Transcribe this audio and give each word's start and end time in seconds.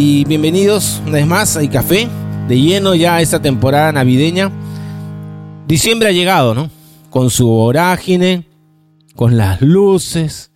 y 0.00 0.24
bienvenidos 0.26 1.02
una 1.04 1.14
vez 1.14 1.26
más 1.26 1.56
a 1.56 1.68
Café, 1.68 2.06
de 2.46 2.60
lleno 2.60 2.94
ya 2.94 3.20
esta 3.20 3.42
temporada 3.42 3.90
navideña. 3.90 4.52
Diciembre 5.66 6.08
ha 6.08 6.12
llegado, 6.12 6.54
¿no? 6.54 6.70
Con 7.10 7.30
su 7.30 7.48
vorágine, 7.48 8.46
con 9.16 9.36
las 9.36 9.60
luces, 9.60 10.52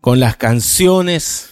con 0.00 0.18
las 0.18 0.36
canciones, 0.36 1.50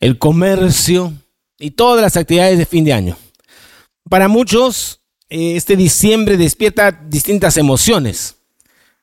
el 0.00 0.18
comercio 0.18 1.14
y 1.58 1.70
todas 1.70 2.02
las 2.02 2.18
actividades 2.18 2.58
de 2.58 2.66
fin 2.66 2.84
de 2.84 2.92
año. 2.92 3.16
Para 4.10 4.28
muchos, 4.28 5.00
eh, 5.30 5.56
este 5.56 5.76
diciembre 5.76 6.36
despierta 6.36 6.92
distintas 6.92 7.56
emociones. 7.56 8.36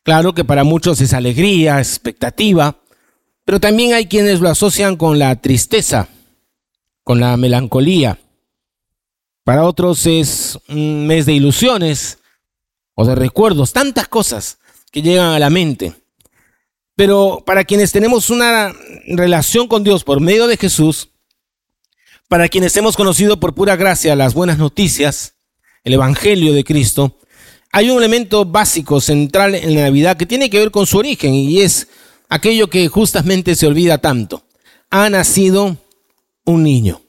Claro 0.03 0.35
que 0.35 0.45
para 0.45 0.63
muchos 0.63 1.01
es 1.01 1.13
alegría, 1.13 1.79
expectativa, 1.79 2.77
pero 3.45 3.59
también 3.59 3.93
hay 3.95 4.05
quienes 4.05 4.41
lo 4.41 4.49
asocian 4.49 4.95
con 4.95 5.17
la 5.17 5.35
tristeza, 5.41 6.07
con 7.03 7.19
la 7.19 7.35
melancolía. 7.37 8.19
Para 9.43 9.65
otros 9.65 10.05
es 10.05 10.59
un 10.67 11.07
mes 11.07 11.25
de 11.25 11.33
ilusiones 11.33 12.19
o 12.93 13.05
de 13.05 13.15
recuerdos, 13.15 13.73
tantas 13.73 14.07
cosas 14.07 14.59
que 14.91 15.01
llegan 15.01 15.31
a 15.31 15.39
la 15.39 15.49
mente. 15.49 15.93
Pero 16.95 17.43
para 17.45 17.63
quienes 17.63 17.91
tenemos 17.91 18.29
una 18.29 18.73
relación 19.07 19.67
con 19.67 19.83
Dios 19.83 20.03
por 20.03 20.19
medio 20.19 20.47
de 20.47 20.57
Jesús, 20.57 21.09
para 22.27 22.47
quienes 22.47 22.75
hemos 22.77 22.95
conocido 22.95 23.39
por 23.39 23.55
pura 23.55 23.75
gracia 23.75 24.15
las 24.15 24.33
buenas 24.33 24.57
noticias, 24.57 25.35
el 25.83 25.93
Evangelio 25.93 26.53
de 26.53 26.63
Cristo, 26.63 27.17
hay 27.71 27.89
un 27.89 27.99
elemento 27.99 28.45
básico, 28.45 28.99
central 28.99 29.55
en 29.55 29.75
la 29.75 29.83
Navidad 29.83 30.17
que 30.17 30.25
tiene 30.25 30.49
que 30.49 30.59
ver 30.59 30.71
con 30.71 30.85
su 30.85 30.97
origen 30.97 31.33
y 31.33 31.61
es 31.61 31.87
aquello 32.27 32.69
que 32.69 32.87
justamente 32.87 33.55
se 33.55 33.67
olvida 33.67 33.99
tanto. 33.99 34.43
Ha 34.89 35.09
nacido 35.09 35.77
un 36.49 36.63
niño. 36.63 37.01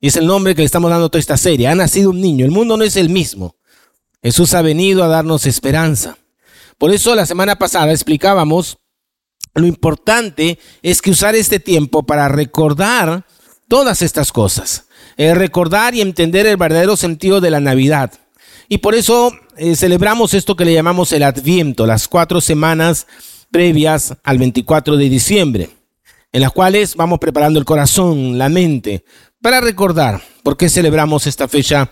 Y 0.00 0.08
es 0.08 0.16
el 0.16 0.26
nombre 0.26 0.54
que 0.54 0.62
le 0.62 0.66
estamos 0.66 0.90
dando 0.90 1.06
a 1.06 1.08
toda 1.08 1.20
esta 1.20 1.36
serie. 1.36 1.68
Ha 1.68 1.74
nacido 1.74 2.10
un 2.10 2.20
niño. 2.20 2.44
El 2.44 2.50
mundo 2.50 2.76
no 2.76 2.84
es 2.84 2.96
el 2.96 3.10
mismo. 3.10 3.56
Jesús 4.22 4.54
ha 4.54 4.62
venido 4.62 5.04
a 5.04 5.08
darnos 5.08 5.46
esperanza. 5.46 6.16
Por 6.78 6.92
eso 6.92 7.14
la 7.14 7.26
semana 7.26 7.56
pasada 7.56 7.92
explicábamos 7.92 8.78
lo 9.54 9.66
importante 9.66 10.58
es 10.82 11.02
que 11.02 11.10
usar 11.10 11.34
este 11.34 11.58
tiempo 11.58 12.04
para 12.04 12.28
recordar 12.28 13.26
todas 13.68 14.02
estas 14.02 14.32
cosas. 14.32 14.86
Recordar 15.16 15.94
y 15.94 16.00
entender 16.00 16.46
el 16.46 16.56
verdadero 16.56 16.96
sentido 16.96 17.40
de 17.40 17.50
la 17.50 17.60
Navidad. 17.60 18.12
Y 18.68 18.78
por 18.78 18.94
eso 18.94 19.32
eh, 19.56 19.76
celebramos 19.76 20.32
esto 20.32 20.56
que 20.56 20.64
le 20.64 20.72
llamamos 20.72 21.12
el 21.12 21.24
Adviento, 21.24 21.86
las 21.86 22.08
cuatro 22.08 22.40
semanas 22.40 23.06
previas 23.50 24.14
al 24.22 24.38
24 24.38 24.96
de 24.96 25.08
diciembre, 25.08 25.70
en 26.32 26.40
las 26.40 26.52
cuales 26.52 26.94
vamos 26.94 27.18
preparando 27.18 27.58
el 27.58 27.64
corazón, 27.64 28.38
la 28.38 28.48
mente, 28.48 29.04
para 29.42 29.60
recordar 29.60 30.22
por 30.42 30.56
qué 30.56 30.68
celebramos 30.68 31.26
esta 31.26 31.48
fecha 31.48 31.90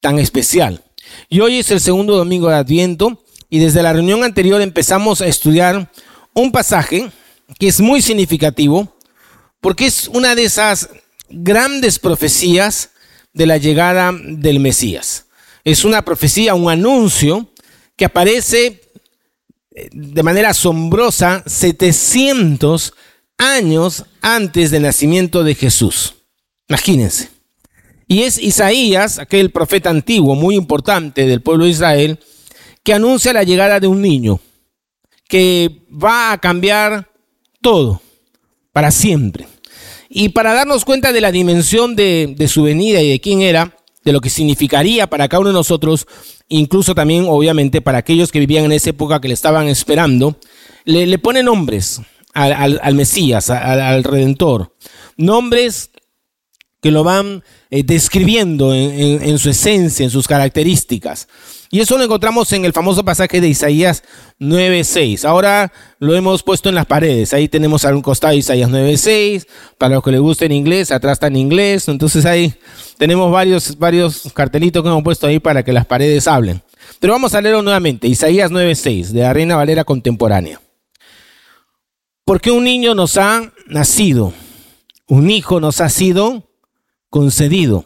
tan 0.00 0.18
especial. 0.18 0.82
Y 1.28 1.40
hoy 1.40 1.58
es 1.58 1.70
el 1.70 1.80
segundo 1.80 2.16
domingo 2.16 2.48
de 2.48 2.56
Adviento 2.56 3.22
y 3.50 3.58
desde 3.58 3.82
la 3.82 3.92
reunión 3.92 4.22
anterior 4.24 4.60
empezamos 4.60 5.20
a 5.20 5.26
estudiar 5.26 5.90
un 6.34 6.52
pasaje 6.52 7.10
que 7.58 7.68
es 7.68 7.80
muy 7.80 8.02
significativo 8.02 8.96
porque 9.60 9.86
es 9.86 10.08
una 10.08 10.34
de 10.34 10.44
esas 10.44 10.88
grandes 11.28 11.98
profecías 11.98 12.90
de 13.32 13.46
la 13.46 13.56
llegada 13.56 14.12
del 14.12 14.60
Mesías. 14.60 15.26
Es 15.64 15.84
una 15.84 16.04
profecía, 16.04 16.54
un 16.54 16.70
anuncio 16.70 17.50
que 17.96 18.04
aparece 18.04 18.82
eh, 19.74 19.88
de 19.92 20.22
manera 20.22 20.50
asombrosa 20.50 21.42
700 21.46 22.92
años 23.38 24.04
antes 24.20 24.70
del 24.70 24.82
nacimiento 24.82 25.44
de 25.44 25.54
Jesús. 25.54 26.14
Imagínense. 26.68 27.30
Y 28.06 28.22
es 28.22 28.38
Isaías, 28.38 29.18
aquel 29.18 29.50
profeta 29.50 29.90
antiguo 29.90 30.34
muy 30.34 30.56
importante 30.56 31.26
del 31.26 31.40
pueblo 31.40 31.64
de 31.64 31.70
Israel, 31.70 32.18
que 32.82 32.92
anuncia 32.92 33.32
la 33.32 33.44
llegada 33.44 33.80
de 33.80 33.86
un 33.86 34.02
niño 34.02 34.40
que 35.28 35.82
va 35.90 36.32
a 36.32 36.38
cambiar 36.38 37.10
todo 37.62 38.00
para 38.72 38.90
siempre. 38.90 39.46
Y 40.08 40.28
para 40.28 40.52
darnos 40.52 40.84
cuenta 40.84 41.12
de 41.12 41.20
la 41.20 41.32
dimensión 41.32 41.96
de, 41.96 42.36
su 42.46 42.62
venida 42.62 43.00
y 43.00 43.10
de 43.10 43.20
quién 43.20 43.40
era, 43.40 43.76
de 44.04 44.12
lo 44.12 44.20
que 44.20 44.30
significaría 44.30 45.08
para 45.08 45.28
cada 45.28 45.40
uno 45.40 45.48
de 45.48 45.54
nosotros, 45.54 46.06
incluso 46.48 46.94
también 46.94 47.24
obviamente 47.26 47.80
para 47.80 47.98
aquellos 47.98 48.30
que 48.30 48.38
vivían 48.38 48.66
en 48.66 48.72
esa 48.72 48.90
época 48.90 49.20
que 49.20 49.28
le 49.28 49.34
estaban 49.34 49.66
esperando, 49.66 50.38
le, 50.84 51.18
pone 51.18 51.42
nombres 51.42 52.02
al, 52.34 52.94
Mesías, 52.94 53.50
al, 53.50 54.04
Redentor. 54.04 54.74
Nombres 55.16 55.90
que 56.82 56.90
lo 56.90 57.02
van 57.02 57.42
eh, 57.70 57.82
describiendo 57.82 58.74
en, 58.74 59.38
su 59.38 59.48
esencia, 59.48 60.04
en 60.04 60.10
sus 60.10 60.28
características. 60.28 61.28
Y 61.70 61.80
eso 61.80 61.96
lo 61.96 62.04
encontramos 62.04 62.52
en 62.52 62.64
el 62.64 62.72
famoso 62.72 63.04
pasaje 63.04 63.40
de 63.40 63.48
Isaías 63.48 64.04
9.6. 64.38 65.24
Ahora 65.24 65.72
lo 65.98 66.14
hemos 66.14 66.42
puesto 66.42 66.68
en 66.68 66.74
las 66.74 66.86
paredes. 66.86 67.32
Ahí 67.32 67.48
tenemos 67.48 67.84
a 67.84 67.94
un 67.94 68.02
costado 68.02 68.34
Isaías 68.34 68.70
9.6. 68.70 69.46
Para 69.78 69.94
los 69.94 70.04
que 70.04 70.12
les 70.12 70.20
guste 70.20 70.44
en 70.44 70.52
inglés, 70.52 70.92
atrás 70.92 71.14
está 71.14 71.28
en 71.28 71.36
inglés. 71.36 71.88
Entonces 71.88 72.26
ahí 72.26 72.54
tenemos 72.98 73.32
varios, 73.32 73.78
varios 73.78 74.30
cartelitos 74.34 74.82
que 74.82 74.88
hemos 74.88 75.02
puesto 75.02 75.26
ahí 75.26 75.40
para 75.40 75.64
que 75.64 75.72
las 75.72 75.86
paredes 75.86 76.28
hablen. 76.28 76.62
Pero 77.00 77.14
vamos 77.14 77.34
a 77.34 77.40
leerlo 77.40 77.62
nuevamente. 77.62 78.06
Isaías 78.06 78.50
9.6 78.50 79.06
de 79.08 79.22
la 79.22 79.32
Reina 79.32 79.56
Valera 79.56 79.84
Contemporánea. 79.84 80.60
Porque 82.24 82.50
un 82.50 82.64
niño 82.64 82.94
nos 82.94 83.16
ha 83.16 83.52
nacido, 83.66 84.32
un 85.06 85.30
hijo 85.30 85.60
nos 85.60 85.80
ha 85.80 85.88
sido 85.88 86.50
concedido. 87.10 87.84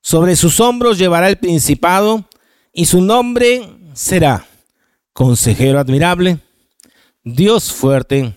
Sobre 0.00 0.34
sus 0.34 0.60
hombros 0.60 0.98
llevará 0.98 1.28
el 1.28 1.38
principado 1.38 2.24
y 2.72 2.86
su 2.86 3.00
nombre 3.00 3.68
será 3.94 4.46
Consejero 5.12 5.78
admirable, 5.78 6.38
Dios 7.24 7.72
fuerte, 7.72 8.34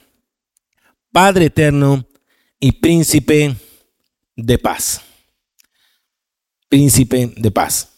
Padre 1.12 1.46
eterno 1.46 2.06
y 2.60 2.74
Príncipe 2.74 3.56
de 4.36 4.58
paz. 4.58 5.02
Príncipe 6.68 7.32
de 7.38 7.52
paz. 7.52 7.90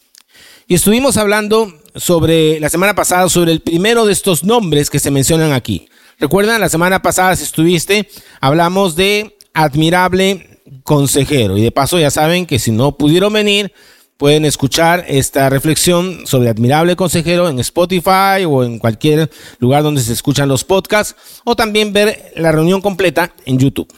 Y 0.68 0.74
estuvimos 0.74 1.16
hablando 1.16 1.80
sobre 1.94 2.60
la 2.60 2.68
semana 2.68 2.94
pasada 2.94 3.28
sobre 3.28 3.52
el 3.52 3.60
primero 3.60 4.04
de 4.04 4.12
estos 4.12 4.44
nombres 4.44 4.90
que 4.90 4.98
se 4.98 5.10
mencionan 5.10 5.52
aquí. 5.52 5.88
Recuerdan, 6.18 6.62
la 6.62 6.70
semana 6.70 7.02
pasada 7.02 7.36
si 7.36 7.44
estuviste, 7.44 8.08
hablamos 8.40 8.96
de 8.96 9.36
admirable, 9.52 10.62
consejero. 10.82 11.58
Y 11.58 11.62
de 11.62 11.70
paso 11.70 11.98
ya 11.98 12.10
saben 12.10 12.46
que 12.46 12.58
si 12.58 12.70
no 12.70 12.96
pudieron 12.96 13.34
venir, 13.34 13.72
pueden 14.16 14.46
escuchar 14.46 15.04
esta 15.08 15.50
reflexión 15.50 16.26
sobre 16.26 16.48
admirable 16.48 16.96
consejero 16.96 17.50
en 17.50 17.58
Spotify 17.58 18.46
o 18.48 18.64
en 18.64 18.78
cualquier 18.78 19.30
lugar 19.58 19.82
donde 19.82 20.00
se 20.00 20.14
escuchan 20.14 20.48
los 20.48 20.64
podcasts 20.64 21.42
o 21.44 21.54
también 21.54 21.92
ver 21.92 22.32
la 22.36 22.50
reunión 22.50 22.80
completa 22.80 23.34
en 23.44 23.58
YouTube. 23.58 23.92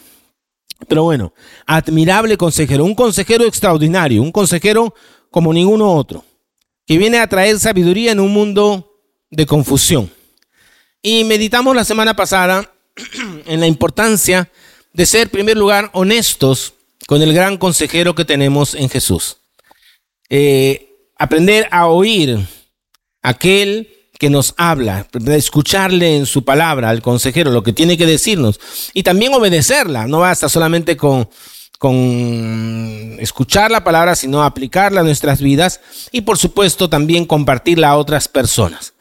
Pero 0.88 1.04
bueno, 1.04 1.32
admirable 1.66 2.36
consejero, 2.36 2.84
un 2.84 2.96
consejero 2.96 3.44
extraordinario, 3.44 4.22
un 4.22 4.32
consejero 4.32 4.92
como 5.30 5.52
ninguno 5.52 5.92
otro, 5.92 6.24
que 6.84 6.98
viene 6.98 7.18
a 7.18 7.28
traer 7.28 7.60
sabiduría 7.60 8.10
en 8.10 8.20
un 8.20 8.32
mundo 8.32 8.92
de 9.30 9.46
confusión. 9.46 10.10
Y 11.02 11.24
meditamos 11.24 11.74
la 11.76 11.84
semana 11.84 12.14
pasada 12.16 12.72
en 13.46 13.60
la 13.60 13.66
importancia 13.66 14.50
de 14.92 15.06
ser, 15.06 15.22
en 15.22 15.28
primer 15.30 15.56
lugar, 15.56 15.90
honestos 15.92 16.74
con 17.06 17.22
el 17.22 17.32
gran 17.32 17.56
consejero 17.56 18.14
que 18.14 18.24
tenemos 18.24 18.74
en 18.74 18.88
Jesús. 18.88 19.38
Eh, 20.28 20.88
aprender 21.16 21.68
a 21.70 21.86
oír 21.86 22.38
aquel 23.22 23.94
que 24.18 24.30
nos 24.30 24.54
habla, 24.56 25.06
escucharle 25.28 26.16
en 26.16 26.26
su 26.26 26.44
palabra 26.44 26.90
al 26.90 27.02
consejero, 27.02 27.52
lo 27.52 27.62
que 27.62 27.72
tiene 27.72 27.96
que 27.96 28.04
decirnos, 28.04 28.58
y 28.92 29.04
también 29.04 29.32
obedecerla. 29.32 30.08
No 30.08 30.18
basta 30.18 30.48
solamente 30.48 30.96
con, 30.96 31.28
con 31.78 33.16
escuchar 33.20 33.70
la 33.70 33.84
palabra, 33.84 34.16
sino 34.16 34.42
aplicarla 34.42 35.00
a 35.00 35.04
nuestras 35.04 35.40
vidas 35.40 35.80
y 36.10 36.22
por 36.22 36.36
supuesto 36.36 36.90
también 36.90 37.24
compartirla 37.24 37.90
a 37.90 37.96
otras 37.96 38.26
personas, 38.26 38.92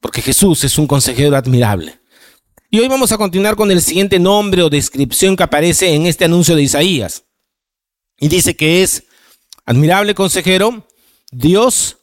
porque 0.00 0.22
Jesús 0.22 0.64
es 0.64 0.78
un 0.78 0.86
consejero 0.86 1.36
admirable. 1.36 2.00
Y 2.70 2.80
hoy 2.80 2.88
vamos 2.88 3.12
a 3.12 3.18
continuar 3.18 3.56
con 3.56 3.70
el 3.70 3.82
siguiente 3.82 4.18
nombre 4.18 4.62
o 4.62 4.70
descripción 4.70 5.36
que 5.36 5.42
aparece 5.42 5.92
en 5.94 6.06
este 6.06 6.24
anuncio 6.24 6.56
de 6.56 6.62
Isaías. 6.62 7.24
Y 8.18 8.28
dice 8.28 8.54
que 8.54 8.82
es 8.82 9.04
admirable 9.66 10.14
consejero, 10.14 10.86
Dios 11.30 11.98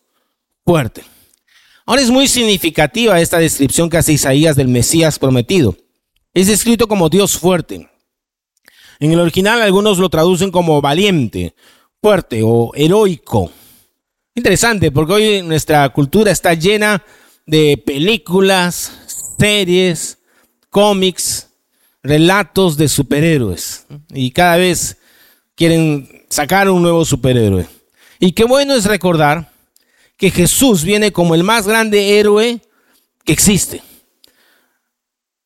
fuerte. 0.65 1.03
Ahora 1.85 2.01
es 2.01 2.09
muy 2.09 2.27
significativa 2.27 3.21
esta 3.21 3.39
descripción 3.39 3.89
que 3.89 3.97
hace 3.97 4.13
Isaías 4.13 4.55
del 4.57 4.67
Mesías 4.67 5.19
prometido. 5.19 5.77
Es 6.33 6.47
descrito 6.47 6.87
como 6.87 7.07
Dios 7.07 7.37
fuerte. 7.37 7.89
En 8.99 9.11
el 9.13 9.19
original 9.19 9.61
algunos 9.61 9.99
lo 9.99 10.09
traducen 10.09 10.51
como 10.51 10.81
valiente, 10.81 11.55
fuerte 12.01 12.41
o 12.43 12.71
heroico. 12.75 13.51
Interesante 14.35 14.91
porque 14.91 15.13
hoy 15.13 15.41
nuestra 15.43 15.87
cultura 15.89 16.31
está 16.31 16.53
llena 16.53 16.95
de 16.97 17.03
películas, 17.47 18.91
series, 19.39 20.17
cómics, 20.69 21.49
relatos 22.03 22.77
de 22.77 22.87
superhéroes. 22.87 23.85
Y 24.13 24.31
cada 24.31 24.57
vez 24.57 24.97
quieren 25.55 26.25
sacar 26.29 26.69
un 26.69 26.81
nuevo 26.81 27.05
superhéroe. 27.05 27.67
Y 28.19 28.31
qué 28.31 28.43
bueno 28.43 28.75
es 28.75 28.85
recordar 28.85 29.51
que 30.17 30.31
Jesús 30.31 30.83
viene 30.83 31.11
como 31.11 31.35
el 31.35 31.43
más 31.43 31.67
grande 31.67 32.19
héroe 32.19 32.59
que 33.23 33.33
existe. 33.33 33.81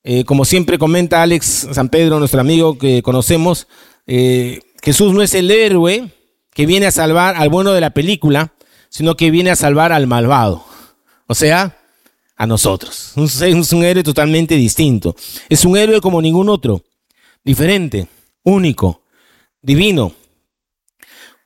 Eh, 0.04 0.24
como 0.26 0.46
siempre 0.46 0.80
comenta 0.80 1.22
Alex 1.22 1.68
San 1.74 1.90
Pedro, 1.90 2.18
nuestro 2.18 2.42
amigo 2.42 2.78
que 2.78 3.04
conocemos, 3.04 3.68
eh, 4.08 4.62
Jesús 4.82 5.14
no 5.14 5.22
es 5.22 5.36
el 5.36 5.52
héroe 5.52 6.10
que 6.54 6.66
viene 6.66 6.88
a 6.88 6.92
salvar 6.92 7.36
al 7.36 7.50
bueno 7.50 7.72
de 7.72 7.82
la 7.82 7.92
película, 7.92 8.54
sino 8.90 9.16
que 9.16 9.30
viene 9.30 9.52
a 9.52 9.56
salvar 9.56 9.92
al 9.92 10.08
malvado. 10.08 10.66
O 11.28 11.36
sea, 11.36 11.78
a 12.42 12.48
nosotros. 12.48 13.14
Es 13.18 13.72
un 13.72 13.84
héroe 13.84 14.02
totalmente 14.02 14.56
distinto. 14.56 15.16
Es 15.48 15.64
un 15.64 15.78
héroe 15.78 16.02
como 16.02 16.20
ningún 16.20 16.50
otro. 16.50 16.82
Diferente, 17.44 18.08
único, 18.42 19.04
divino. 19.62 20.12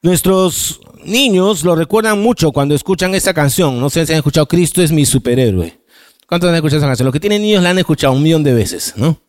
Nuestros 0.01 0.79
niños 1.03 1.65
lo 1.65 1.75
recuerdan 1.75 2.21
mucho 2.21 2.53
cuando 2.53 2.75
escuchan 2.75 3.13
esta 3.13 3.33
canción. 3.33 3.77
No 3.77 3.89
sé 3.89 4.05
si 4.05 4.13
han 4.13 4.19
escuchado 4.19 4.47
Cristo 4.47 4.81
es 4.81 4.93
mi 4.93 5.05
superhéroe. 5.05 5.77
¿Cuántos 6.27 6.49
han 6.49 6.55
escuchado 6.55 6.77
esa 6.77 6.87
canción? 6.87 7.07
Los 7.07 7.13
que 7.13 7.19
tienen 7.19 7.41
niños 7.41 7.61
la 7.61 7.71
han 7.71 7.77
escuchado 7.79 8.13
un 8.13 8.23
millón 8.23 8.45
de 8.45 8.53
veces, 8.53 8.93
¿no? 8.95 9.19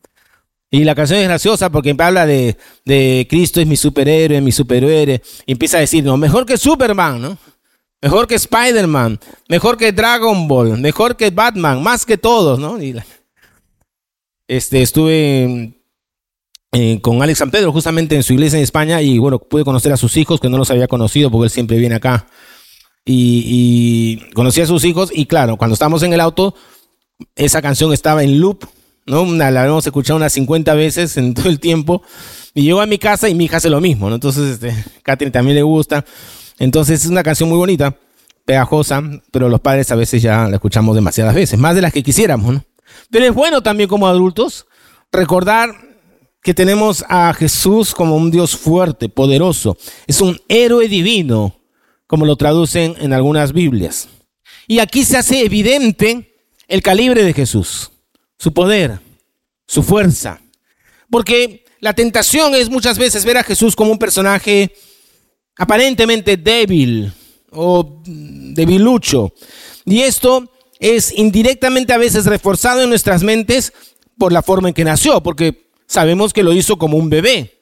Y 0.71 0.85
la 0.85 0.95
canción 0.95 1.19
es 1.19 1.27
graciosa 1.27 1.71
porque 1.71 1.97
habla 1.99 2.27
de, 2.27 2.57
de 2.85 3.27
Cristo 3.29 3.61
es 3.61 3.67
mi 3.67 3.77
superhéroe, 3.77 4.41
mi 4.41 4.53
superhéroe. 4.53 5.21
Y 5.47 5.53
empieza 5.53 5.79
a 5.79 5.81
decir, 5.81 6.05
no, 6.05 6.17
mejor 6.17 6.47
que 6.47 6.59
Superman, 6.59 7.21
¿no? 7.21 7.39
Mejor 8.03 8.27
que 8.27 8.35
Spider-Man, 8.35 9.19
mejor 9.49 9.77
que 9.77 9.93
Dragon 9.93 10.47
Ball, 10.47 10.79
mejor 10.79 11.17
que 11.17 11.31
Batman, 11.31 11.83
más 11.83 12.05
que 12.05 12.19
todos, 12.19 12.59
¿no? 12.59 12.79
este, 14.49 14.83
estuve 14.83 15.75
eh, 16.73 17.01
con 17.01 17.23
Alex 17.23 17.39
San 17.39 17.51
Pedro, 17.51 17.73
justamente 17.73 18.17
en 18.17 18.23
su 18.23 18.35
iglesia 18.35 18.59
en 18.59 18.63
España, 18.63 19.01
y 19.01 19.19
bueno, 19.19 19.39
pude 19.39 19.65
conocer 19.65 19.93
a 19.93 19.97
sus 19.97 20.17
hijos, 20.19 20.41
que 20.41 20.51
no 20.51 20.59
los 20.59 20.71
había 20.71 20.89
conocido 20.89 21.31
porque 21.31 21.45
él 21.45 21.51
siempre 21.51 21.79
viene 21.79 21.95
acá. 21.95 22.27
Y, 23.09 24.21
conocí 24.35 24.61
a 24.61 24.67
sus 24.67 24.85
hijos, 24.85 25.11
y 25.15 25.27
claro, 25.27 25.57
cuando 25.57 25.75
estábamos 25.75 26.03
en 26.03 26.13
el 26.13 26.21
auto, 26.21 26.55
esa 27.35 27.63
canción 27.63 27.93
estaba 27.93 28.23
en 28.25 28.41
loop, 28.41 28.67
¿no? 29.07 29.25
la 29.25 29.47
habíamos 29.47 29.87
escuchado 29.87 30.17
unas 30.17 30.33
50 30.35 30.75
veces 30.75 31.17
en 31.17 31.33
todo 31.33 31.49
el 31.49 31.61
tiempo. 31.61 32.03
Y 32.53 32.63
llego 32.63 32.81
a 32.81 32.87
mi 32.87 32.99
casa 32.99 33.29
y 33.29 33.35
mi 33.35 33.45
hija 33.45 33.59
hace 33.59 33.71
lo 33.71 33.81
mismo, 33.81 34.09
¿no? 34.09 34.17
Entonces, 34.17 34.55
este, 34.55 34.75
Catherine 35.03 35.31
también 35.31 35.57
le 35.57 35.63
gusta. 35.63 36.05
Entonces, 36.59 37.05
es 37.05 37.11
una 37.11 37.23
canción 37.23 37.49
muy 37.49 37.59
bonita, 37.59 37.95
pegajosa, 38.45 39.03
pero 39.31 39.49
los 39.49 39.61
padres 39.61 39.91
a 39.91 39.97
veces 39.97 40.23
ya 40.23 40.49
la 40.49 40.57
escuchamos 40.57 40.95
demasiadas 40.95 41.35
veces, 41.35 41.59
más 41.59 41.75
de 41.75 41.83
las 41.83 41.93
que 41.93 42.03
quisiéramos, 42.03 42.55
¿no? 42.55 42.65
Pero 43.11 43.27
es 43.27 43.35
bueno 43.35 43.63
también 43.63 43.89
como 43.89 44.07
adultos 44.07 44.67
recordar 45.13 45.75
que 46.43 46.55
tenemos 46.55 47.05
a 47.09 47.35
Jesús 47.35 47.93
como 47.93 48.17
un 48.17 48.31
Dios 48.31 48.57
fuerte, 48.57 49.09
poderoso. 49.09 49.77
Es 50.07 50.21
un 50.21 50.41
héroe 50.49 50.89
divino, 50.89 51.61
como 52.07 52.25
lo 52.25 52.37
traducen 52.37 52.95
en 53.01 53.13
algunas 53.13 53.53
Biblias. 53.53 54.09
Y 54.69 54.79
aquí 54.79 55.05
se 55.05 55.17
hace 55.17 55.45
evidente 55.45 56.37
el 56.69 56.83
calibre 56.83 57.25
de 57.25 57.33
Jesús, 57.33 57.91
su 58.39 58.53
poder, 58.53 59.01
su 59.67 59.83
fuerza. 59.83 60.41
Porque 61.11 61.65
la 61.81 61.95
tentación 61.95 62.55
es 62.55 62.71
muchas 62.71 62.99
veces 62.99 63.25
ver 63.25 63.39
a 63.39 63.43
Jesús 63.43 63.75
como 63.75 63.91
un 63.91 63.99
personaje 63.99 64.75
aparentemente 65.57 66.37
débil 66.37 67.13
o 67.51 68.03
debilucho. 68.05 69.33
Y 69.85 70.01
esto 70.03 70.51
es 70.79 71.13
indirectamente 71.17 71.93
a 71.93 71.99
veces 71.99 72.27
reforzado 72.27 72.83
en 72.83 72.89
nuestras 72.89 73.23
mentes 73.23 73.73
por 74.19 74.33
la 74.33 74.43
forma 74.43 74.69
en 74.69 74.75
que 74.75 74.85
nació, 74.85 75.23
porque 75.23 75.71
sabemos 75.87 76.33
que 76.33 76.43
lo 76.43 76.53
hizo 76.53 76.77
como 76.77 76.97
un 76.97 77.11
bebé. 77.11 77.61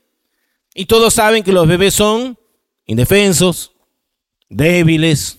Y 0.75 0.87
todos 0.87 1.15
saben 1.15 1.45
que 1.45 1.53
los 1.53 1.69
bebés 1.69 1.95
son 1.95 2.37
indefensos, 2.87 3.73
débiles, 4.49 5.39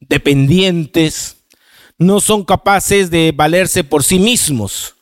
dependientes, 0.00 1.36
no 1.98 2.20
son 2.20 2.44
capaces 2.44 3.10
de 3.10 3.32
valerse 3.34 3.84
por 3.84 4.02
sí 4.02 4.18
mismos. 4.18 4.94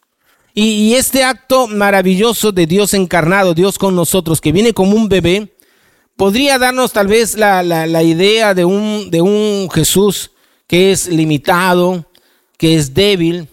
Y, 0.57 0.95
este 0.95 1.25
acto 1.25 1.67
maravilloso 1.67 2.53
de 2.53 2.67
Dios 2.67 2.95
encarnado, 2.95 3.55
Dios 3.55 3.77
con 3.77 3.97
nosotros, 3.97 4.41
que 4.41 4.53
viene 4.53 4.73
como 4.73 4.95
un 4.95 5.09
bebé, 5.09 5.54
podría 6.17 6.59
darnos 6.59 6.93
tal 6.93 7.07
vez 7.07 7.37
la, 7.37 8.03
idea 8.03 8.55
de 8.55 8.65
un, 8.65 9.11
de 9.11 9.21
un 9.21 9.69
Jesús 9.71 10.31
que 10.67 10.93
es 10.93 11.09
limitado, 11.09 12.07
que 12.57 12.77
es 12.77 12.95
débil. 12.95 13.49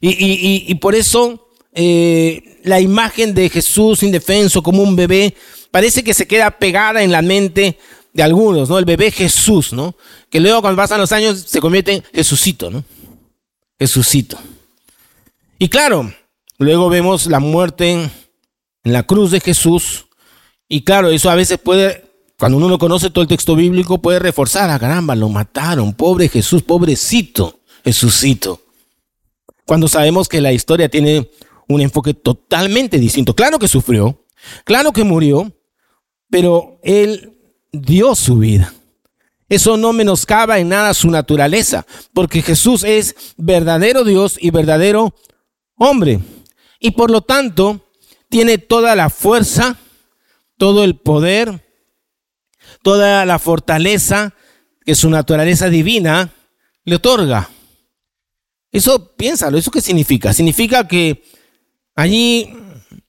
y 0.00 0.74
por 0.76 0.94
eso 0.94 1.48
eh, 1.80 2.58
la 2.64 2.80
imagen 2.80 3.34
de 3.34 3.48
Jesús 3.48 4.02
indefenso 4.02 4.64
como 4.64 4.82
un 4.82 4.96
bebé 4.96 5.32
parece 5.70 6.02
que 6.02 6.12
se 6.12 6.26
queda 6.26 6.50
pegada 6.50 7.04
en 7.04 7.12
la 7.12 7.22
mente 7.22 7.78
de 8.12 8.22
algunos, 8.24 8.68
¿no? 8.68 8.80
El 8.80 8.84
bebé 8.84 9.12
Jesús, 9.12 9.72
¿no? 9.72 9.94
Que 10.28 10.40
luego 10.40 10.60
cuando 10.60 10.82
pasan 10.82 11.00
los 11.00 11.12
años 11.12 11.44
se 11.46 11.60
convierte 11.60 11.92
en 11.92 12.02
Jesucito, 12.12 12.68
¿no? 12.68 12.82
Jesucito. 13.78 14.36
Y 15.60 15.68
claro, 15.68 16.12
luego 16.58 16.88
vemos 16.88 17.26
la 17.26 17.38
muerte 17.38 17.92
en, 17.92 18.10
la 18.82 19.04
cruz 19.04 19.30
de 19.30 19.38
Jesús. 19.38 20.06
Y 20.68 20.82
claro, 20.82 21.08
eso 21.08 21.30
a 21.30 21.34
veces 21.34 21.58
puede, 21.58 22.04
cuando 22.38 22.58
uno 22.58 22.68
no 22.68 22.78
conoce 22.78 23.10
todo 23.10 23.22
el 23.22 23.28
texto 23.28 23.56
bíblico, 23.56 23.98
puede 23.98 24.18
reforzar, 24.18 24.68
a 24.70 24.74
ah, 24.74 24.78
caramba, 24.78 25.16
lo 25.16 25.28
mataron, 25.28 25.94
pobre 25.94 26.28
Jesús, 26.28 26.62
pobrecito, 26.62 27.60
Jesucito. 27.84 28.60
Cuando 29.64 29.88
sabemos 29.88 30.28
que 30.28 30.40
la 30.40 30.52
historia 30.52 30.88
tiene 30.88 31.30
un 31.68 31.80
enfoque 31.80 32.14
totalmente 32.14 32.98
distinto. 32.98 33.34
Claro 33.34 33.58
que 33.58 33.68
sufrió, 33.68 34.24
claro 34.64 34.92
que 34.92 35.04
murió, 35.04 35.52
pero 36.30 36.78
él 36.82 37.34
dio 37.72 38.14
su 38.14 38.38
vida. 38.38 38.72
Eso 39.48 39.78
no 39.78 39.94
menoscaba 39.94 40.58
en 40.58 40.68
nada 40.68 40.92
su 40.92 41.10
naturaleza, 41.10 41.86
porque 42.12 42.42
Jesús 42.42 42.84
es 42.84 43.14
verdadero 43.36 44.04
Dios 44.04 44.36
y 44.38 44.50
verdadero 44.50 45.14
hombre. 45.76 46.20
Y 46.80 46.90
por 46.90 47.10
lo 47.10 47.22
tanto, 47.22 47.80
tiene 48.28 48.58
toda 48.58 48.94
la 48.94 49.08
fuerza, 49.08 49.78
todo 50.58 50.84
el 50.84 50.96
poder, 50.96 51.64
toda 52.82 53.24
la 53.24 53.38
fortaleza 53.38 54.34
que 54.84 54.94
su 54.94 55.08
naturaleza 55.08 55.70
divina 55.70 56.34
le 56.84 56.96
otorga. 56.96 57.48
Eso 58.70 59.16
piénsalo, 59.16 59.56
¿eso 59.56 59.70
qué 59.70 59.80
significa? 59.80 60.34
Significa 60.34 60.86
que 60.86 61.22
Allí 61.98 62.48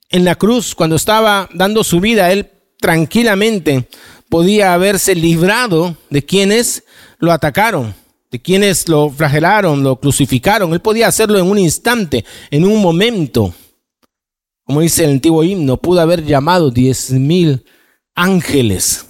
en 0.09 0.25
la 0.25 0.33
cruz, 0.33 0.73
cuando 0.73 0.95
estaba 0.95 1.47
dando 1.53 1.83
su 1.83 1.99
vida, 1.99 2.31
él 2.31 2.49
tranquilamente 2.79 3.87
podía 4.29 4.73
haberse 4.73 5.13
librado 5.13 5.95
de 6.09 6.25
quienes 6.25 6.83
lo 7.19 7.31
atacaron, 7.31 7.93
de 8.31 8.41
quienes 8.41 8.89
lo 8.89 9.11
flagelaron, 9.11 9.83
lo 9.83 9.97
crucificaron. 9.97 10.73
Él 10.73 10.79
podía 10.79 11.07
hacerlo 11.07 11.37
en 11.37 11.45
un 11.45 11.59
instante, 11.59 12.25
en 12.49 12.65
un 12.65 12.81
momento. 12.81 13.53
Como 14.69 14.81
dice 14.81 15.03
el 15.03 15.13
antiguo 15.13 15.43
himno, 15.43 15.77
pudo 15.77 15.99
haber 15.99 16.23
llamado 16.23 16.69
diez 16.69 17.09
mil 17.09 17.65
ángeles. 18.13 19.07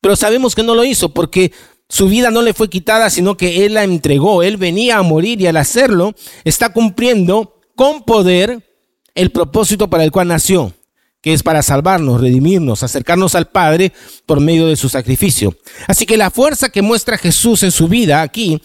Pero 0.00 0.16
sabemos 0.16 0.56
que 0.56 0.64
no 0.64 0.74
lo 0.74 0.82
hizo 0.84 1.14
porque 1.14 1.52
su 1.88 2.08
vida 2.08 2.32
no 2.32 2.42
le 2.42 2.54
fue 2.54 2.68
quitada, 2.68 3.08
sino 3.08 3.36
que 3.36 3.64
Él 3.64 3.74
la 3.74 3.84
entregó. 3.84 4.42
Él 4.42 4.56
venía 4.56 4.98
a 4.98 5.02
morir 5.02 5.40
y 5.40 5.46
al 5.46 5.58
hacerlo 5.58 6.16
está 6.42 6.72
cumpliendo 6.72 7.60
con 7.76 8.02
poder 8.02 8.68
el 9.14 9.30
propósito 9.30 9.88
para 9.88 10.02
el 10.02 10.10
cual 10.10 10.26
nació, 10.26 10.72
que 11.20 11.32
es 11.32 11.44
para 11.44 11.62
salvarnos, 11.62 12.20
redimirnos, 12.20 12.82
acercarnos 12.82 13.36
al 13.36 13.46
Padre 13.46 13.92
por 14.26 14.40
medio 14.40 14.66
de 14.66 14.74
su 14.74 14.88
sacrificio. 14.88 15.56
Así 15.86 16.04
que 16.04 16.16
la 16.16 16.32
fuerza 16.32 16.70
que 16.70 16.82
muestra 16.82 17.16
Jesús 17.16 17.62
en 17.62 17.70
su 17.70 17.86
vida 17.86 18.22
aquí 18.22 18.60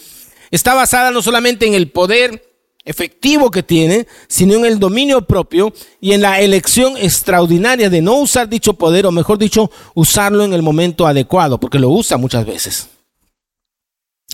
está 0.50 0.74
basada 0.74 1.12
no 1.12 1.22
solamente 1.22 1.68
en 1.68 1.76
el 1.76 1.92
poder 1.92 2.49
efectivo 2.86 3.52
que 3.52 3.64
tiene, 3.64 4.08
sino 4.28 4.56
en 4.56 4.66
el 4.66 4.80
dominio 4.80 5.26
propio 5.26 5.74
y 6.00 6.14
en 6.14 6.22
la 6.22 6.40
elección 6.40 6.98
extraordinaria 6.98 7.90
de 7.90 8.02
no 8.02 8.16
usar 8.16 8.50
dicho 8.50 8.74
poder, 8.74 9.06
o 9.06 9.12
mejor 9.12 9.38
dicho, 9.38 9.70
usarlo 9.94 10.44
en 10.44 10.54
el 10.54 10.62
momento 10.62 11.06
adecuado, 11.06 11.60
porque 11.60 11.80
lo 11.80 11.90
usa 11.90 12.18
muchas 12.18 12.46
veces. 12.46 12.90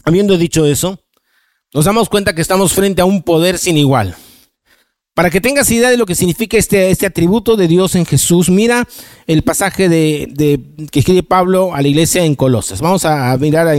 Habiendo 0.04 0.38
dicho 0.38 0.66
eso, 0.66 1.00
nos 1.74 1.86
damos 1.86 2.10
cuenta 2.10 2.34
que 2.34 2.42
estamos 2.42 2.74
frente 2.74 3.02
a 3.02 3.06
un 3.06 3.24
poder 3.24 3.58
sin 3.58 3.78
igual. 3.78 4.16
Para 5.16 5.30
que 5.30 5.40
tengas 5.40 5.72
idea 5.72 5.90
de 5.90 5.96
lo 5.96 6.06
que 6.06 6.14
significa 6.14 6.58
este, 6.58 6.90
este 6.90 7.06
atributo 7.06 7.56
de 7.56 7.70
Dios 7.70 7.96
en 7.96 8.06
Jesús, 8.06 8.50
mira 8.50 8.86
el 9.28 9.44
pasaje 9.44 9.88
de, 9.88 10.60
que 10.92 11.00
escribe 11.00 11.24
Pablo 11.24 11.74
a 11.74 11.82
la 11.82 11.88
iglesia 11.88 12.25
en 12.25 12.36
Colosas. 12.36 12.82
Vamos 12.82 13.06
a, 13.06 13.36
mirar, 13.38 13.74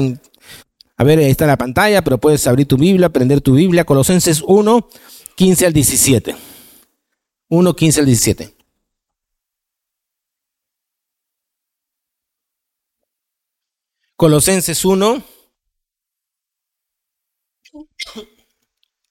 a 0.97 1.05
ver, 1.05 1.19
ahí 1.19 1.31
está 1.31 1.47
la 1.47 1.59
pantalla, 1.59 2.03
pero 2.03 2.19
puedes 2.19 2.47
abrir 2.47 2.67
tu 2.67 2.77
Biblia, 2.77 3.11
prender 3.11 3.43
tu 3.43 3.55
Biblia, 3.55 3.85
Colosenses 3.85 4.43
1, 4.43 4.89
15 5.37 5.67
al 5.67 5.73
17. 5.75 6.37
1, 7.49 7.77
15 7.77 8.01
al 8.01 8.07
17. 8.07 8.57
Colosenses 14.17 14.83
1, 14.87 15.23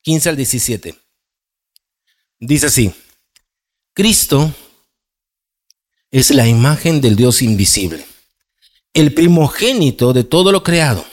15 0.01 0.29
al 0.29 0.35
17. 0.35 0.95
Dice 2.39 2.65
así, 2.65 2.91
Cristo 3.93 4.51
es 6.09 6.31
la 6.31 6.47
imagen 6.47 6.99
del 7.01 7.15
Dios 7.15 7.43
invisible, 7.43 8.03
el 8.93 9.13
primogénito 9.13 10.11
de 10.13 10.23
todo 10.23 10.51
lo 10.51 10.63
creado. 10.63 11.05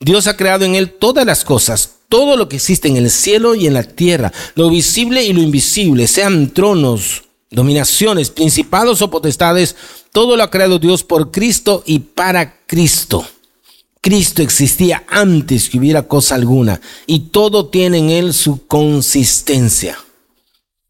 Dios 0.00 0.26
ha 0.26 0.36
creado 0.36 0.64
en 0.64 0.74
él 0.74 0.92
todas 0.92 1.24
las 1.24 1.44
cosas, 1.44 1.90
todo 2.08 2.36
lo 2.36 2.48
que 2.48 2.56
existe 2.56 2.88
en 2.88 2.96
el 2.96 3.10
cielo 3.10 3.54
y 3.54 3.66
en 3.66 3.74
la 3.74 3.82
tierra, 3.82 4.32
lo 4.54 4.68
visible 4.68 5.24
y 5.24 5.32
lo 5.32 5.40
invisible, 5.40 6.06
sean 6.06 6.50
tronos, 6.50 7.24
dominaciones, 7.50 8.30
principados 8.30 9.00
o 9.00 9.10
potestades, 9.10 9.74
todo 10.12 10.36
lo 10.36 10.42
ha 10.42 10.50
creado 10.50 10.78
Dios 10.78 11.02
por 11.02 11.30
Cristo 11.30 11.82
y 11.86 12.00
para 12.00 12.60
Cristo. 12.66 13.26
Cristo 14.02 14.42
existía 14.42 15.04
antes 15.08 15.68
que 15.68 15.78
hubiera 15.78 16.06
cosa 16.06 16.34
alguna 16.34 16.80
y 17.06 17.20
todo 17.30 17.66
tiene 17.66 17.98
en 17.98 18.10
él 18.10 18.34
su 18.34 18.66
consistencia. 18.66 19.98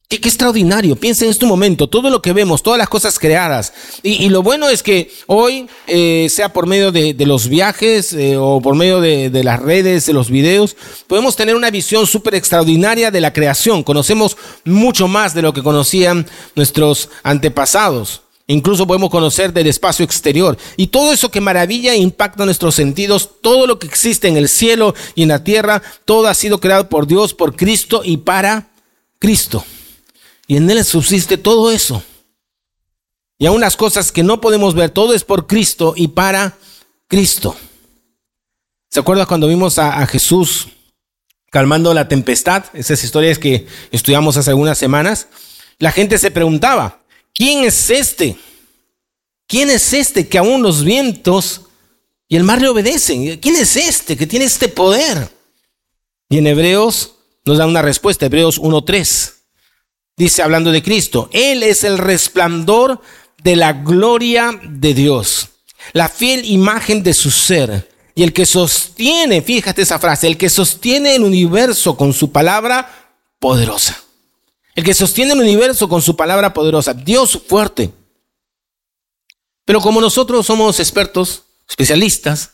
Qué, 0.08 0.16
extraordinario. 0.16 0.94
Piensa 0.94 1.25
en 1.25 1.32
este 1.32 1.46
momento, 1.46 1.88
todo 1.88 2.10
lo 2.10 2.22
que 2.22 2.32
vemos, 2.32 2.62
todas 2.62 2.78
las 2.78 2.88
cosas 2.88 3.18
creadas. 3.18 3.72
Y, 4.04 4.28
lo 4.28 4.40
bueno 4.40 4.68
es 4.68 4.84
que 4.84 5.10
hoy, 5.26 5.68
eh, 5.88 6.28
sea 6.30 6.52
por 6.52 6.66
medio 6.66 6.92
de, 6.92 7.14
los 7.26 7.48
viajes 7.48 8.12
eh, 8.12 8.36
o 8.36 8.60
por 8.60 8.76
medio 8.76 9.00
de, 9.00 9.30
de, 9.30 9.42
las 9.42 9.60
redes, 9.60 10.06
de 10.06 10.12
los 10.12 10.30
videos, 10.30 10.76
podemos 11.08 11.34
tener 11.34 11.56
una 11.56 11.70
visión 11.70 12.06
súper 12.06 12.36
extraordinaria 12.36 13.10
de 13.10 13.20
la 13.20 13.32
creación. 13.32 13.82
Conocemos 13.82 14.36
mucho 14.64 15.08
más 15.08 15.34
de 15.34 15.42
lo 15.42 15.52
que 15.52 15.64
conocían 15.64 16.25
nuestros 16.54 17.08
antepasados. 17.25 18.22
Incluso 18.46 18.86
podemos 18.86 19.10
conocer 19.10 19.52
del 19.52 19.66
espacio 19.66 20.04
exterior. 20.04 20.56
Y 20.76 20.86
todo 20.86 21.12
eso 21.12 21.32
que 21.32 21.40
maravilla 21.40 21.94
e 21.94 21.98
impacta 21.98 22.44
nuestros 22.44 22.76
sentidos, 22.76 23.28
todo 23.40 23.66
lo 23.66 23.80
que 23.80 23.88
existe 23.88 24.28
en 24.28 24.36
el 24.36 24.48
cielo 24.48 24.94
y 25.16 25.25
en 25.25 25.30
la 25.30 25.42
tierra, 25.42 25.82
todo 26.04 26.28
ha 26.28 26.34
sido 26.34 26.60
creado 26.60 26.88
por 26.88 27.08
Dios, 27.08 27.34
por 27.34 27.56
Cristo 27.56 28.02
y 28.04 28.18
para 28.18 28.68
Cristo. 29.18 29.64
Y 30.46 30.56
en 30.56 30.70
Él 30.70 30.84
subsiste 30.84 31.36
todo 31.36 31.72
eso. 31.72 32.02
Y 33.38 33.46
aún 33.46 33.60
las 33.60 33.76
cosas 33.76 34.12
que 34.12 34.22
no 34.22 34.40
podemos 34.40 34.74
ver, 34.74 34.90
todo 34.90 35.12
es 35.12 35.24
por 35.24 35.46
Cristo 35.46 35.94
y 35.96 36.08
para 36.08 36.56
Cristo. 37.08 37.56
¿Se 38.88 39.00
acuerda 39.00 39.26
cuando 39.26 39.48
vimos 39.48 39.78
a, 39.78 40.06
Jesús 40.06 40.68
calmando 41.50 41.92
la 41.92 42.08
tempestad? 42.08 42.64
Esas 42.72 43.02
historias 43.04 43.38
que 43.38 43.66
estudiamos 43.90 44.36
hace 44.36 44.50
algunas 44.50 44.78
semanas. 44.78 45.28
La 45.78 45.92
gente 45.92 46.16
se 46.16 46.30
preguntaba, 46.30 47.02
¿quién 47.34 47.64
es 47.64 47.90
este? 47.90 48.38
¿Quién 49.46 49.68
es 49.68 49.92
este 49.92 50.28
que 50.28 50.38
aún 50.38 50.62
los 50.62 50.82
vientos 50.82 51.62
y 52.28 52.36
el 52.36 52.44
mar 52.44 52.62
le 52.62 52.68
obedecen? 52.68 53.38
¿Quién 53.38 53.56
es 53.56 53.76
este 53.76 54.16
que 54.16 54.26
tiene 54.26 54.46
este 54.46 54.68
poder? 54.68 55.30
Y 56.30 56.38
en 56.38 56.46
Hebreos 56.46 57.16
nos 57.44 57.58
da 57.58 57.66
una 57.66 57.82
respuesta, 57.82 58.26
Hebreos 58.26 58.60
1.3 58.60 59.35
dice 60.16 60.42
hablando 60.42 60.73
de 60.73 60.82
Cristo, 60.82 61.28
Él 61.32 61.62
es 61.62 61.85
el 61.85 61.99
resplandor 61.99 63.00
de 63.42 63.56
la 63.56 63.73
gloria 63.73 64.58
de 64.62 64.94
Dios, 64.94 65.49
la 65.92 66.08
fiel 66.08 66.44
imagen 66.44 67.02
de 67.02 67.14
su 67.14 67.30
ser. 67.30 67.94
Y 68.14 68.23
el 68.23 68.32
que 68.32 68.46
sostiene, 68.46 69.42
fíjate 69.42 69.82
esa 69.82 69.99
frase, 69.99 70.26
el 70.26 70.38
que 70.38 70.49
sostiene 70.49 71.14
el 71.14 71.23
universo 71.23 71.99
con 71.99 72.14
su 72.14 72.32
palabra 72.32 73.12
poderosa. 73.38 74.02
El 74.75 74.85
que 74.85 74.94
sostiene 74.94 75.35
el 75.35 75.40
universo 75.40 75.87
con 75.88 76.00
su 76.00 76.16
palabra 76.16 76.54
poderosa. 76.54 76.94
Dios 76.94 77.38
fuerte. 77.46 77.92
Pero 79.66 79.80
como 79.80 80.00
nosotros 80.00 80.46
somos 80.46 80.80
expertos, 80.80 81.42
especialistas 81.68 82.52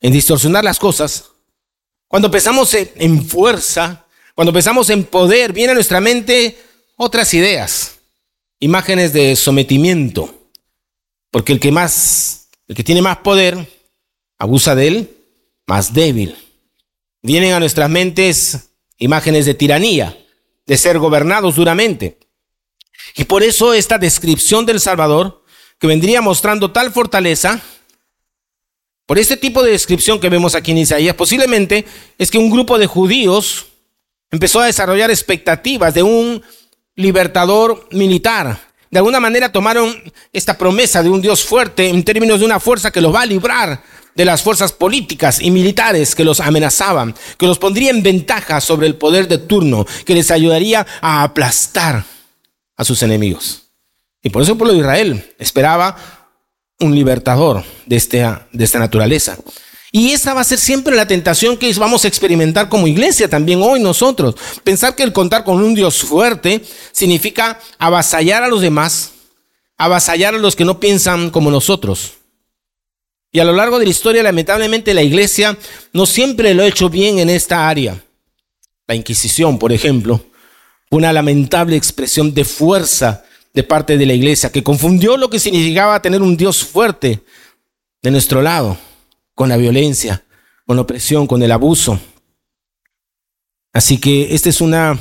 en 0.00 0.12
distorsionar 0.12 0.64
las 0.64 0.80
cosas, 0.80 1.26
cuando 2.08 2.30
pensamos 2.30 2.74
en 2.74 3.24
fuerza, 3.24 4.06
cuando 4.34 4.52
pensamos 4.52 4.90
en 4.90 5.04
poder, 5.04 5.52
viene 5.52 5.72
a 5.72 5.74
nuestra 5.74 6.00
mente 6.00 6.58
otras 6.96 7.34
ideas, 7.34 7.98
imágenes 8.60 9.12
de 9.12 9.36
sometimiento, 9.36 10.48
porque 11.30 11.52
el 11.52 11.60
que 11.60 11.72
más, 11.72 12.48
el 12.68 12.76
que 12.76 12.84
tiene 12.84 13.02
más 13.02 13.18
poder, 13.18 13.68
abusa 14.38 14.74
de 14.74 14.88
él, 14.88 15.16
más 15.66 15.92
débil. 15.92 16.36
Vienen 17.22 17.52
a 17.52 17.60
nuestras 17.60 17.90
mentes 17.90 18.70
imágenes 18.98 19.46
de 19.46 19.54
tiranía, 19.54 20.18
de 20.66 20.76
ser 20.76 20.98
gobernados 20.98 21.56
duramente. 21.56 22.18
Y 23.16 23.24
por 23.24 23.42
eso 23.42 23.74
esta 23.74 23.98
descripción 23.98 24.66
del 24.66 24.80
Salvador, 24.80 25.42
que 25.78 25.86
vendría 25.86 26.20
mostrando 26.20 26.70
tal 26.70 26.92
fortaleza, 26.92 27.60
por 29.06 29.18
este 29.18 29.36
tipo 29.36 29.62
de 29.62 29.72
descripción 29.72 30.18
que 30.18 30.30
vemos 30.30 30.54
aquí 30.54 30.70
en 30.70 30.78
Isaías, 30.78 31.14
posiblemente 31.14 31.84
es 32.16 32.30
que 32.30 32.38
un 32.38 32.50
grupo 32.50 32.78
de 32.78 32.86
judíos 32.86 33.66
empezó 34.30 34.60
a 34.60 34.66
desarrollar 34.66 35.10
expectativas 35.10 35.92
de 35.92 36.02
un 36.02 36.42
libertador 36.96 37.88
militar. 37.90 38.60
De 38.90 38.98
alguna 38.98 39.20
manera 39.20 39.50
tomaron 39.50 39.94
esta 40.32 40.56
promesa 40.56 41.02
de 41.02 41.10
un 41.10 41.20
Dios 41.20 41.44
fuerte 41.44 41.88
en 41.88 42.04
términos 42.04 42.38
de 42.38 42.46
una 42.46 42.60
fuerza 42.60 42.90
que 42.90 43.00
los 43.00 43.14
va 43.14 43.22
a 43.22 43.26
librar 43.26 43.82
de 44.14 44.24
las 44.24 44.42
fuerzas 44.42 44.72
políticas 44.72 45.40
y 45.40 45.50
militares 45.50 46.14
que 46.14 46.24
los 46.24 46.40
amenazaban, 46.40 47.14
que 47.36 47.46
los 47.46 47.58
pondría 47.58 47.90
en 47.90 48.02
ventaja 48.02 48.60
sobre 48.60 48.86
el 48.86 48.94
poder 48.94 49.26
de 49.26 49.38
turno, 49.38 49.86
que 50.04 50.14
les 50.14 50.30
ayudaría 50.30 50.86
a 51.00 51.24
aplastar 51.24 52.04
a 52.76 52.84
sus 52.84 53.02
enemigos. 53.02 53.64
Y 54.22 54.30
por 54.30 54.42
eso 54.42 54.52
el 54.52 54.58
pueblo 54.58 54.74
de 54.74 54.80
Israel 54.80 55.34
esperaba 55.38 55.96
un 56.80 56.94
libertador 56.94 57.64
de 57.86 57.96
esta, 57.96 58.46
de 58.52 58.64
esta 58.64 58.78
naturaleza. 58.78 59.36
Y 59.96 60.10
esa 60.10 60.34
va 60.34 60.40
a 60.40 60.44
ser 60.44 60.58
siempre 60.58 60.96
la 60.96 61.06
tentación 61.06 61.56
que 61.56 61.72
vamos 61.74 62.04
a 62.04 62.08
experimentar 62.08 62.68
como 62.68 62.88
iglesia 62.88 63.28
también 63.28 63.62
hoy 63.62 63.78
nosotros. 63.78 64.34
Pensar 64.64 64.96
que 64.96 65.04
el 65.04 65.12
contar 65.12 65.44
con 65.44 65.62
un 65.62 65.72
Dios 65.72 66.02
fuerte 66.02 66.62
significa 66.90 67.60
avasallar 67.78 68.42
a 68.42 68.48
los 68.48 68.60
demás, 68.60 69.12
avasallar 69.78 70.34
a 70.34 70.38
los 70.38 70.56
que 70.56 70.64
no 70.64 70.80
piensan 70.80 71.30
como 71.30 71.48
nosotros. 71.48 72.14
Y 73.30 73.38
a 73.38 73.44
lo 73.44 73.52
largo 73.52 73.78
de 73.78 73.84
la 73.84 73.92
historia, 73.92 74.24
lamentablemente, 74.24 74.94
la 74.94 75.02
iglesia 75.04 75.56
no 75.92 76.06
siempre 76.06 76.54
lo 76.54 76.64
ha 76.64 76.66
hecho 76.66 76.90
bien 76.90 77.20
en 77.20 77.30
esta 77.30 77.68
área. 77.68 78.02
La 78.88 78.96
Inquisición, 78.96 79.60
por 79.60 79.72
ejemplo, 79.72 80.24
una 80.90 81.12
lamentable 81.12 81.76
expresión 81.76 82.34
de 82.34 82.44
fuerza 82.44 83.22
de 83.52 83.62
parte 83.62 83.96
de 83.96 84.06
la 84.06 84.14
iglesia 84.14 84.50
que 84.50 84.64
confundió 84.64 85.16
lo 85.16 85.30
que 85.30 85.38
significaba 85.38 86.02
tener 86.02 86.20
un 86.20 86.36
Dios 86.36 86.64
fuerte 86.64 87.20
de 88.02 88.10
nuestro 88.10 88.42
lado 88.42 88.76
con 89.34 89.48
la 89.48 89.56
violencia, 89.56 90.24
con 90.66 90.76
la 90.76 90.82
opresión, 90.82 91.26
con 91.26 91.42
el 91.42 91.52
abuso. 91.52 91.98
Así 93.72 93.98
que 93.98 94.34
esta 94.34 94.48
es 94.48 94.60
una 94.60 94.98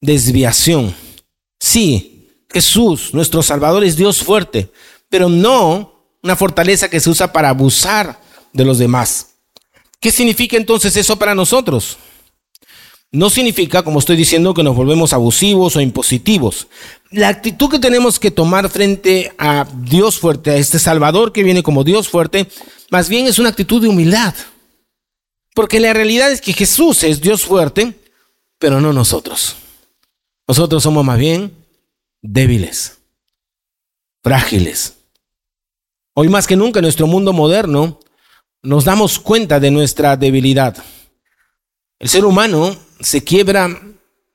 desviación. 0.00 0.94
Sí, 1.60 2.44
Jesús, 2.50 3.12
nuestro 3.12 3.42
Salvador, 3.42 3.84
es 3.84 3.96
Dios 3.96 4.22
fuerte, 4.22 4.70
pero 5.08 5.28
no 5.28 5.94
una 6.22 6.36
fortaleza 6.36 6.88
que 6.88 7.00
se 7.00 7.10
usa 7.10 7.32
para 7.32 7.50
abusar 7.50 8.20
de 8.52 8.64
los 8.64 8.78
demás. 8.78 9.34
¿Qué 10.00 10.10
significa 10.10 10.56
entonces 10.56 10.96
eso 10.96 11.18
para 11.18 11.34
nosotros? 11.34 11.98
No 13.14 13.30
significa, 13.30 13.84
como 13.84 14.00
estoy 14.00 14.16
diciendo, 14.16 14.54
que 14.54 14.64
nos 14.64 14.74
volvemos 14.74 15.12
abusivos 15.12 15.76
o 15.76 15.80
impositivos. 15.80 16.66
La 17.12 17.28
actitud 17.28 17.70
que 17.70 17.78
tenemos 17.78 18.18
que 18.18 18.32
tomar 18.32 18.68
frente 18.68 19.32
a 19.38 19.68
Dios 19.82 20.18
fuerte, 20.18 20.50
a 20.50 20.56
este 20.56 20.80
Salvador 20.80 21.32
que 21.32 21.44
viene 21.44 21.62
como 21.62 21.84
Dios 21.84 22.08
fuerte, 22.08 22.48
más 22.90 23.08
bien 23.08 23.28
es 23.28 23.38
una 23.38 23.50
actitud 23.50 23.80
de 23.80 23.86
humildad. 23.86 24.34
Porque 25.54 25.78
la 25.78 25.92
realidad 25.92 26.32
es 26.32 26.40
que 26.40 26.52
Jesús 26.52 27.04
es 27.04 27.20
Dios 27.20 27.44
fuerte, 27.44 27.94
pero 28.58 28.80
no 28.80 28.92
nosotros. 28.92 29.54
Nosotros 30.48 30.82
somos 30.82 31.04
más 31.04 31.20
bien 31.20 31.54
débiles, 32.20 32.98
frágiles. 34.24 34.94
Hoy 36.14 36.28
más 36.28 36.48
que 36.48 36.56
nunca 36.56 36.80
en 36.80 36.84
nuestro 36.86 37.06
mundo 37.06 37.32
moderno 37.32 38.00
nos 38.60 38.84
damos 38.84 39.20
cuenta 39.20 39.60
de 39.60 39.70
nuestra 39.70 40.16
debilidad. 40.16 40.82
El 41.98 42.08
ser 42.08 42.24
humano 42.24 42.76
se 43.00 43.22
quiebra 43.22 43.68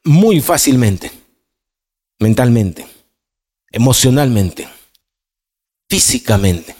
muy 0.03 0.41
fácilmente, 0.41 1.11
mentalmente, 2.19 2.87
emocionalmente, 3.71 4.67
físicamente. 5.87 6.75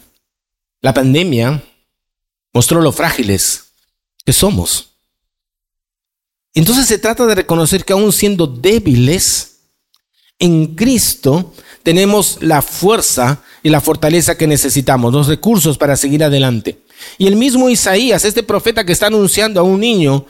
La 0.82 0.94
pandemia 0.94 1.62
mostró 2.54 2.82
lo 2.82 2.92
frágiles 2.92 3.66
que 4.26 4.34
somos. 4.34 4.90
Entonces 6.54 6.88
se 6.88 6.98
trata 6.98 7.26
de 7.26 7.36
reconocer 7.36 7.86
que 7.86 7.94
aún 7.94 8.12
siendo 8.12 8.48
débiles, 8.48 9.60
en 10.40 10.76
Cristo 10.76 11.54
tenemos 11.84 12.38
la 12.42 12.62
fuerza 12.62 13.44
y 13.62 13.70
la 13.70 13.82
fortaleza 13.82 14.38
que 14.38 14.48
necesitamos, 14.48 15.14
los 15.14 15.28
recursos 15.28 15.78
para 15.78 15.98
seguir 15.98 16.24
adelante. 16.24 16.80
Y 17.18 17.28
el 17.28 17.36
mismo 17.36 17.70
Isaías, 17.70 18.26
este 18.26 18.44
profeta 18.44 18.86
que 18.86 18.94
está 18.94 19.08
anunciando 19.08 19.60
a 19.60 19.64
un 19.64 19.80
niño 19.80 20.26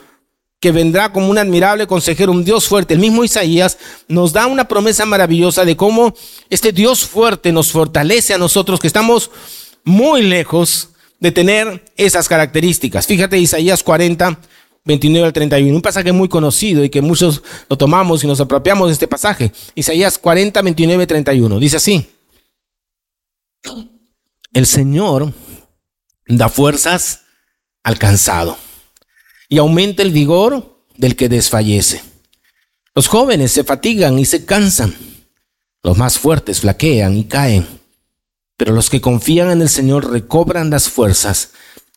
que 0.60 0.72
vendrá 0.72 1.12
como 1.12 1.30
un 1.30 1.38
admirable 1.38 1.88
consejero, 1.88 2.32
un 2.32 2.44
Dios 2.44 2.68
fuerte. 2.68 2.94
El 2.94 3.00
mismo 3.00 3.24
Isaías 3.24 3.78
nos 4.08 4.34
da 4.34 4.48
una 4.48 4.68
promesa 4.68 5.06
maravillosa 5.06 5.64
de 5.64 5.78
cómo 5.78 6.14
este 6.50 6.72
Dios 6.74 7.06
fuerte 7.06 7.52
nos 7.52 7.72
fortalece 7.72 8.34
a 8.34 8.38
nosotros 8.38 8.80
que 8.80 8.88
estamos 8.88 9.32
muy 9.84 10.22
lejos 10.22 10.90
de 11.20 11.32
tener 11.32 11.86
esas 11.96 12.28
características. 12.28 13.08
Fíjate 13.08 13.38
Isaías 13.38 13.84
40, 13.84 14.40
29 14.84 15.28
al 15.28 15.34
31, 15.34 15.76
un 15.76 15.82
pasaje 15.82 16.12
muy 16.12 16.28
conocido 16.28 16.84
y 16.84 16.90
que 16.90 17.02
muchos 17.02 17.42
lo 17.70 17.78
tomamos 17.78 18.24
y 18.24 18.28
nos 18.28 18.42
apropiamos 18.42 18.90
de 18.90 18.94
este 18.94 19.08
pasaje. 19.08 19.54
Isaías 19.76 20.18
40, 20.18 20.62
29, 20.62 21.08
31. 21.08 21.60
Dice 21.60 21.78
así, 21.78 22.06
El 24.54 24.66
Señor 24.66 25.34
da 26.28 26.50
fuerzas 26.50 27.22
al 27.84 27.98
cansado 27.98 28.58
y 29.50 29.58
aumenta 29.58 30.04
el 30.04 30.12
vigor 30.12 30.84
del 30.96 31.16
que 31.16 31.28
desfallece. 31.28 32.04
Los 32.94 33.08
jóvenes 33.08 33.52
se 33.52 33.64
fatigan 33.64 34.20
y 34.20 34.26
se 34.26 34.46
cansan. 34.46 34.94
Los 35.84 35.98
más 35.98 36.20
fuertes 36.20 36.62
flaquean 36.62 37.18
y 37.18 37.26
caen. 37.26 37.68
Pero 38.56 38.74
los 38.74 38.90
que 38.90 39.02
confían 39.02 39.50
en 39.52 39.62
el 39.62 39.70
Señor 39.70 40.12
recobran 40.12 40.70
las 40.70 40.90
fuerzas 40.90 41.52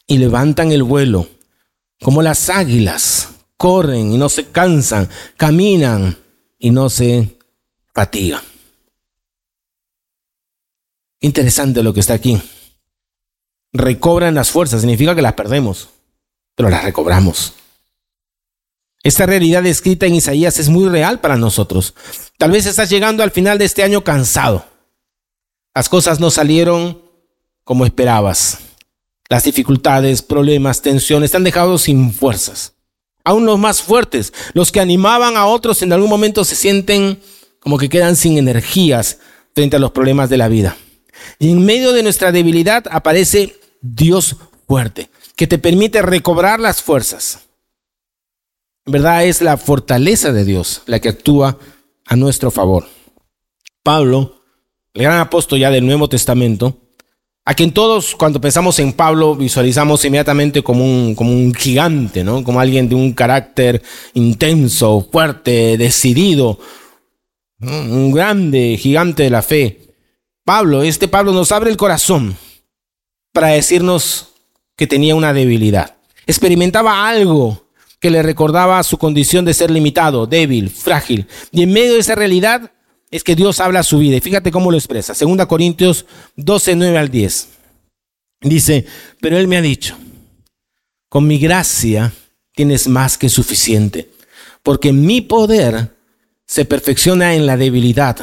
y 0.07 0.19
levantan 0.19 0.73
el 0.73 0.83
vuelo. 0.83 1.29
Como 2.01 2.23
las 2.23 2.49
águilas, 2.49 3.29
corren 3.57 4.13
y 4.13 4.19
no 4.19 4.29
se 4.29 4.47
cansan, 4.47 5.09
caminan 5.37 6.17
y 6.59 6.71
no 6.71 6.89
se 6.89 7.39
fatigan. 7.95 8.43
Interesante 11.21 11.83
lo 11.83 11.93
que 11.93 12.01
está 12.01 12.15
aquí. 12.15 12.41
Recobran 13.73 14.35
las 14.35 14.51
fuerzas, 14.51 14.81
significa 14.81 15.15
que 15.15 15.23
las 15.23 15.35
perdemos, 15.35 15.89
pero 16.55 16.69
las 16.69 16.85
recobramos. 16.85 17.55
Esta 19.03 19.27
realidad 19.27 19.67
escrita 19.67 20.07
en 20.07 20.15
Isaías 20.15 20.59
es 20.59 20.69
muy 20.69 20.89
real 20.89 21.21
para 21.21 21.37
nosotros. 21.37 21.95
Tal 22.39 22.53
vez 22.53 22.67
estás 22.67 22.89
llegando 22.89 23.23
al 23.23 23.33
final 23.33 23.59
de 23.59 23.65
este 23.65 23.83
año 23.83 24.05
cansado. 24.05 24.65
Las 25.75 25.89
cosas 25.89 26.21
no 26.21 26.31
salieron 26.31 27.03
como 27.65 27.85
esperabas. 27.85 28.59
Las 29.29 29.45
dificultades, 29.45 30.23
problemas, 30.23 30.83
tensiones 30.83 31.31
te 31.31 31.37
han 31.37 31.45
dejado 31.45 31.79
sin 31.79 32.13
fuerzas. 32.13 32.75
Aún 33.25 33.47
los 33.47 33.59
más 33.59 33.83
fuertes, 33.83 34.33
los 34.53 34.71
que 34.71 34.81
animaban 34.81 35.37
a 35.37 35.47
otros 35.47 35.83
en 35.83 35.93
algún 35.93 36.11
momento 36.11 36.45
se 36.45 36.57
sienten 36.57 37.21
como 37.61 37.79
que 37.79 37.89
quedan 37.89 38.17
sin 38.17 38.37
energías 38.37 39.19
frente 39.55 39.77
a 39.77 39.79
los 39.79 39.93
problemas 39.93 40.29
de 40.29 40.37
la 40.37 40.49
vida. 40.49 40.77
Y 41.39 41.51
en 41.51 41.65
medio 41.65 41.93
de 41.93 42.03
nuestra 42.03 42.33
debilidad 42.33 42.85
aparece 42.91 43.57
Dios 43.81 44.37
fuerte, 44.67 45.09
que 45.37 45.47
te 45.47 45.59
permite 45.59 46.03
recobrar 46.03 46.61
las 46.61 46.83
fuerzas. 46.83 47.41
En 48.85 48.93
verdad 48.93 49.25
es 49.25 49.41
la 49.43 49.57
fortaleza 49.57 50.33
de 50.33 50.45
Dios 50.45 50.83
la 50.87 51.01
que 51.01 51.09
actúa 51.09 51.59
a 52.07 52.17
nuestro 52.17 52.51
favor. 52.51 52.87
Pablo, 53.83 54.43
el 54.95 55.03
gran 55.03 55.19
apóstol 55.19 55.59
ya 55.59 55.71
del 55.71 55.87
Nuevo 55.87 56.09
Testamento, 56.09 56.79
a 57.45 57.55
quien 57.55 57.73
todos 57.73 58.15
cuando 58.15 58.41
pensamos 58.41 58.79
en 58.79 58.93
Pablo 58.93 59.35
visualizamos 59.35 60.05
inmediatamente 60.05 60.62
como 60.62 60.85
un, 60.85 61.15
como 61.15 61.33
un 61.33 61.53
gigante, 61.55 62.23
¿no? 62.23 62.45
como 62.45 62.61
alguien 62.61 62.89
de 62.89 62.95
un 62.95 63.12
carácter 63.12 63.83
intenso, 64.15 65.09
fuerte, 65.11 65.77
decidido, 65.77 66.59
un 67.61 68.12
grande 68.12 68.77
gigante 68.79 69.25
de 69.25 69.31
la 69.31 69.43
fe. 69.43 69.95
Pablo, 70.45 70.83
este 70.83 71.09
Pablo 71.09 71.33
nos 71.33 71.53
abre 71.53 71.71
el 71.71 71.77
corazón 71.77 72.37
para 73.33 73.49
decirnos 73.49 74.32
que 74.83 74.89
tenía 74.89 75.15
una 75.15 75.33
debilidad. 75.33 75.95
Experimentaba 76.27 77.09
algo 77.09 77.69
que 78.01 78.11
le 78.11 78.21
recordaba 78.21 78.83
su 78.83 78.99
condición 78.99 79.45
de 79.45 79.55
ser 79.55 79.71
limitado, 79.71 80.27
débil, 80.27 80.71
frágil. 80.71 81.29
Y 81.53 81.62
en 81.62 81.73
medio 81.73 81.93
de 81.93 82.01
esa 82.01 82.17
realidad 82.17 82.73
es 83.09 83.23
que 83.23 83.37
Dios 83.37 83.61
habla 83.61 83.79
a 83.79 83.85
su 83.85 83.99
vida. 83.99 84.17
Y 84.17 84.21
fíjate 84.21 84.51
cómo 84.51 84.73
lo 84.73 84.77
expresa. 84.77 85.15
2 85.17 85.47
Corintios 85.47 86.05
12, 86.35 86.75
9 86.75 86.99
al 86.99 87.11
10. 87.12 87.49
Dice, 88.41 88.85
pero 89.21 89.39
Él 89.39 89.47
me 89.47 89.57
ha 89.57 89.62
dicho, 89.62 89.97
con 91.09 91.29
mi 91.29 91.39
gracia 91.39 92.12
tienes 92.53 92.89
más 92.89 93.17
que 93.17 93.29
suficiente, 93.29 94.11
porque 94.65 94.93
mi 94.93 95.21
poder 95.21 95.95
se 96.45 96.65
perfecciona 96.65 97.37
en 97.37 97.47
la 97.47 97.57
debilidad. 97.57 98.17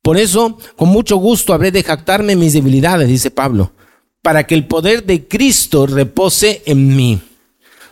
Por 0.00 0.16
eso, 0.16 0.56
con 0.76 0.88
mucho 0.88 1.16
gusto 1.16 1.52
habré 1.52 1.70
de 1.70 1.82
jactarme 1.82 2.34
mis 2.34 2.54
debilidades, 2.54 3.08
dice 3.08 3.30
Pablo, 3.30 3.74
para 4.22 4.46
que 4.46 4.54
el 4.54 4.66
poder 4.66 5.04
de 5.04 5.26
Cristo 5.26 5.86
repose 5.86 6.62
en 6.66 6.94
mí. 6.94 7.20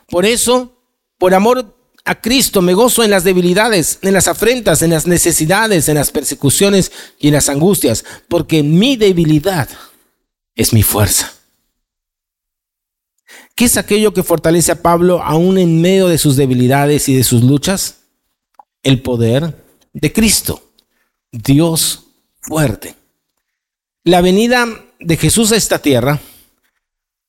Por 0.09 0.27
eso, 0.27 0.73
por 1.19 1.35
amor 1.35 1.75
a 2.05 2.21
Cristo 2.21 2.63
me 2.63 2.73
gozo 2.73 3.05
en 3.05 3.11
las 3.11 3.25
debilidades, 3.25 3.99
en 4.03 4.15
las 4.15 4.29
afrentas, 4.29 4.83
en 4.83 4.91
las 4.91 5.07
necesidades, 5.07 5.89
en 5.89 5.97
las 5.97 6.11
persecuciones 6.11 6.91
y 7.19 7.29
en 7.29 7.35
las 7.35 7.49
angustias, 7.49 8.05
porque 8.29 8.63
mi 8.63 8.97
debilidad 8.97 9.69
es 10.55 10.73
mi 10.73 10.83
fuerza. 10.83 11.35
¿Qué 13.55 13.65
es 13.65 13.77
aquello 13.77 14.15
que 14.15 14.23
fortalece 14.23 14.73
a 14.73 14.83
Pablo 14.83 15.23
aún 15.23 15.59
en 15.59 15.81
medio 15.81 16.09
de 16.09 16.17
sus 16.17 16.37
debilidades 16.37 17.09
y 17.09 17.15
de 17.15 17.25
sus 17.25 17.43
luchas? 17.43 17.97
El 18.83 19.03
poder 19.03 19.65
de 19.93 20.13
Cristo, 20.13 20.63
Dios 21.33 22.05
fuerte. 22.41 22.95
La 24.05 24.21
venida 24.21 24.67
de 25.01 25.17
Jesús 25.17 25.53
a 25.53 25.57
esta 25.57 25.79
tierra 25.79 26.21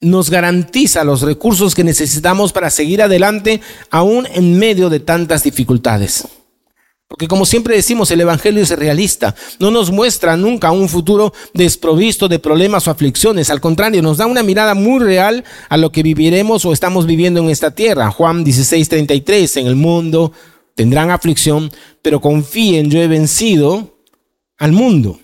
nos 0.01 0.29
garantiza 0.29 1.03
los 1.03 1.21
recursos 1.21 1.75
que 1.75 1.83
necesitamos 1.83 2.53
para 2.53 2.69
seguir 2.69 3.01
adelante 3.01 3.61
aún 3.89 4.27
en 4.33 4.57
medio 4.57 4.89
de 4.89 5.01
tantas 5.01 5.43
dificultades. 5.43 6.27
Porque 7.07 7.27
como 7.27 7.45
siempre 7.45 7.75
decimos, 7.75 8.11
el 8.11 8.21
Evangelio 8.21 8.61
es 8.61 8.69
realista, 8.69 9.35
no 9.59 9.71
nos 9.71 9.91
muestra 9.91 10.37
nunca 10.37 10.71
un 10.71 10.87
futuro 10.87 11.33
desprovisto 11.55 12.27
de 12.27 12.37
problemas 12.37 12.87
o 12.87 12.91
aflicciones, 12.91 13.49
al 13.49 13.59
contrario, 13.59 14.03
nos 14.03 14.17
da 14.17 14.27
una 14.27 14.43
mirada 14.43 14.75
muy 14.75 14.99
real 14.99 15.43
a 15.69 15.77
lo 15.77 15.91
que 15.91 16.03
viviremos 16.03 16.65
o 16.65 16.71
estamos 16.71 17.07
viviendo 17.07 17.41
en 17.41 17.49
esta 17.49 17.71
tierra. 17.71 18.11
Juan 18.11 18.45
16:33, 18.45 19.57
en 19.57 19.67
el 19.67 19.75
mundo 19.75 20.31
tendrán 20.75 21.09
aflicción, 21.09 21.71
pero 22.03 22.21
confíen, 22.21 22.91
yo 22.91 23.01
he 23.01 23.07
vencido 23.07 23.97
al 24.59 24.71
mundo. 24.71 25.19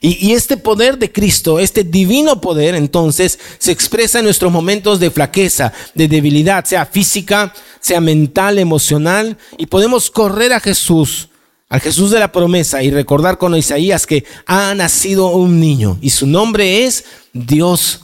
Y, 0.00 0.32
este 0.32 0.56
poder 0.56 0.98
de 0.98 1.10
Cristo, 1.10 1.58
este 1.58 1.82
divino 1.82 2.40
poder, 2.40 2.74
entonces, 2.74 3.38
se 3.58 3.72
expresa 3.72 4.18
en 4.18 4.26
nuestros 4.26 4.52
momentos 4.52 5.00
de 5.00 5.10
flaqueza, 5.10 5.72
de 5.94 6.08
debilidad, 6.08 6.64
sea 6.64 6.84
física, 6.84 7.54
sea 7.80 8.00
mental, 8.00 8.58
emocional, 8.58 9.38
y 9.56 9.66
podemos 9.66 10.10
correr 10.10 10.52
a 10.52 10.60
Jesús, 10.60 11.28
al 11.68 11.80
Jesús 11.80 12.10
de 12.10 12.20
la 12.20 12.32
promesa, 12.32 12.82
y 12.82 12.90
recordar 12.90 13.38
con 13.38 13.56
Isaías 13.56 14.06
que 14.06 14.24
ha 14.46 14.74
nacido 14.74 15.28
un 15.28 15.58
niño, 15.58 15.98
y 16.02 16.10
su 16.10 16.26
nombre 16.26 16.84
es 16.84 17.04
Dios 17.32 18.00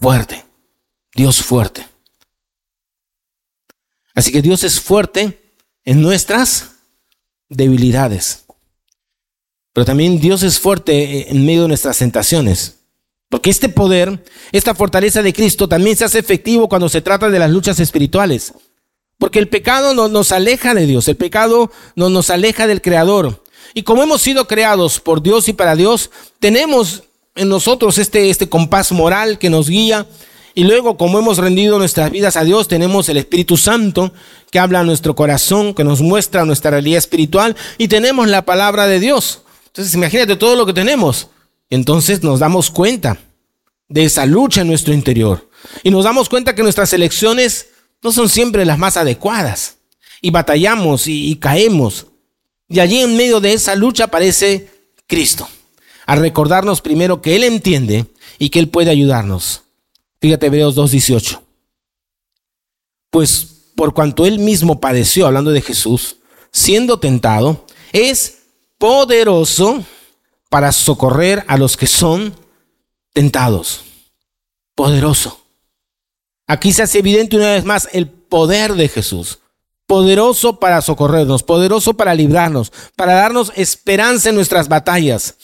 fuerte, 0.00 0.44
Dios 1.14 1.42
fuerte. 1.42 1.86
Así 4.14 4.32
que 4.32 4.42
Dios 4.42 4.64
es 4.64 4.80
fuerte 4.80 5.38
en 5.84 6.02
nuestras 6.02 6.72
debilidades. 7.48 8.41
Pero 9.72 9.84
también 9.84 10.20
Dios 10.20 10.42
es 10.42 10.58
fuerte 10.58 11.30
en 11.30 11.46
medio 11.46 11.62
de 11.62 11.68
nuestras 11.68 11.98
tentaciones. 11.98 12.76
Porque 13.28 13.48
este 13.48 13.70
poder, 13.70 14.22
esta 14.52 14.74
fortaleza 14.74 15.22
de 15.22 15.32
Cristo 15.32 15.66
también 15.66 15.96
se 15.96 16.04
hace 16.04 16.18
efectivo 16.18 16.68
cuando 16.68 16.90
se 16.90 17.00
trata 17.00 17.30
de 17.30 17.38
las 17.38 17.50
luchas 17.50 17.80
espirituales. 17.80 18.52
Porque 19.16 19.38
el 19.38 19.48
pecado 19.48 19.94
no, 19.94 20.08
nos 20.08 20.32
aleja 20.32 20.74
de 20.74 20.84
Dios, 20.84 21.08
el 21.08 21.16
pecado 21.16 21.70
no, 21.96 22.10
nos 22.10 22.28
aleja 22.28 22.66
del 22.66 22.82
Creador. 22.82 23.42
Y 23.72 23.84
como 23.84 24.02
hemos 24.02 24.20
sido 24.20 24.46
creados 24.46 25.00
por 25.00 25.22
Dios 25.22 25.48
y 25.48 25.54
para 25.54 25.76
Dios, 25.76 26.10
tenemos 26.40 27.04
en 27.34 27.48
nosotros 27.48 27.96
este, 27.96 28.28
este 28.28 28.50
compás 28.50 28.92
moral 28.92 29.38
que 29.38 29.48
nos 29.48 29.70
guía. 29.70 30.06
Y 30.54 30.64
luego, 30.64 30.98
como 30.98 31.18
hemos 31.18 31.38
rendido 31.38 31.78
nuestras 31.78 32.10
vidas 32.10 32.36
a 32.36 32.44
Dios, 32.44 32.68
tenemos 32.68 33.08
el 33.08 33.16
Espíritu 33.16 33.56
Santo 33.56 34.12
que 34.50 34.58
habla 34.58 34.80
a 34.80 34.84
nuestro 34.84 35.14
corazón, 35.14 35.72
que 35.72 35.84
nos 35.84 36.02
muestra 36.02 36.44
nuestra 36.44 36.72
realidad 36.72 36.98
espiritual. 36.98 37.56
Y 37.78 37.88
tenemos 37.88 38.28
la 38.28 38.44
palabra 38.44 38.86
de 38.86 39.00
Dios 39.00 39.41
entonces 39.72 39.94
imagínate 39.94 40.36
todo 40.36 40.54
lo 40.54 40.66
que 40.66 40.74
tenemos. 40.74 41.28
Entonces 41.70 42.22
nos 42.22 42.40
damos 42.40 42.70
cuenta 42.70 43.16
de 43.88 44.04
esa 44.04 44.26
lucha 44.26 44.60
en 44.60 44.66
nuestro 44.66 44.92
interior. 44.92 45.48
Y 45.82 45.90
nos 45.90 46.04
damos 46.04 46.28
cuenta 46.28 46.54
que 46.54 46.62
nuestras 46.62 46.92
elecciones 46.92 47.68
no 48.02 48.12
son 48.12 48.28
siempre 48.28 48.66
las 48.66 48.78
más 48.78 48.98
adecuadas. 48.98 49.78
Y 50.20 50.30
batallamos 50.30 51.06
y, 51.06 51.34
caemos. 51.36 52.06
Y 52.68 52.80
allí 52.80 53.00
en 53.00 53.16
medio 53.16 53.40
de 53.40 53.54
esa 53.54 53.74
lucha 53.74 54.04
aparece 54.04 54.68
Cristo. 55.06 55.48
A 56.04 56.16
recordarnos 56.16 56.82
primero 56.82 57.22
que 57.22 57.34
Él 57.34 57.44
entiende 57.44 58.04
y 58.38 58.50
que 58.50 58.58
Él 58.58 58.68
puede 58.68 58.90
ayudarnos. 58.90 59.62
Fíjate 60.20 60.48
Hebreos 60.48 60.76
2.18. 60.76 61.40
Pues 63.08 63.46
por 63.74 63.94
cuanto 63.94 64.26
Él 64.26 64.38
mismo 64.38 64.80
padeció, 64.80 65.26
hablando 65.26 65.50
de 65.50 65.62
Jesús, 65.62 66.16
siendo 66.52 67.00
tentado, 67.00 67.64
es 67.94 68.41
poderoso 68.82 69.84
para 70.48 70.72
socorrer 70.72 71.44
a 71.46 71.56
los 71.56 71.76
que 71.76 71.86
son 71.86 72.34
tentados. 73.12 73.82
Poderoso. 74.74 75.38
Aquí 76.48 76.72
se 76.72 76.82
hace 76.82 76.98
evidente 76.98 77.36
una 77.36 77.52
vez 77.52 77.64
más 77.64 77.88
el 77.92 78.08
poder 78.08 78.74
de 78.74 78.88
Jesús. 78.88 79.38
Poderoso 79.86 80.58
para 80.58 80.82
socorrernos, 80.82 81.44
poderoso 81.44 81.94
para 81.94 82.12
librarnos, 82.12 82.72
para 82.96 83.14
darnos 83.14 83.52
esperanza 83.54 84.30
en 84.30 84.34
nuestras 84.34 84.66
batallas. 84.66 85.36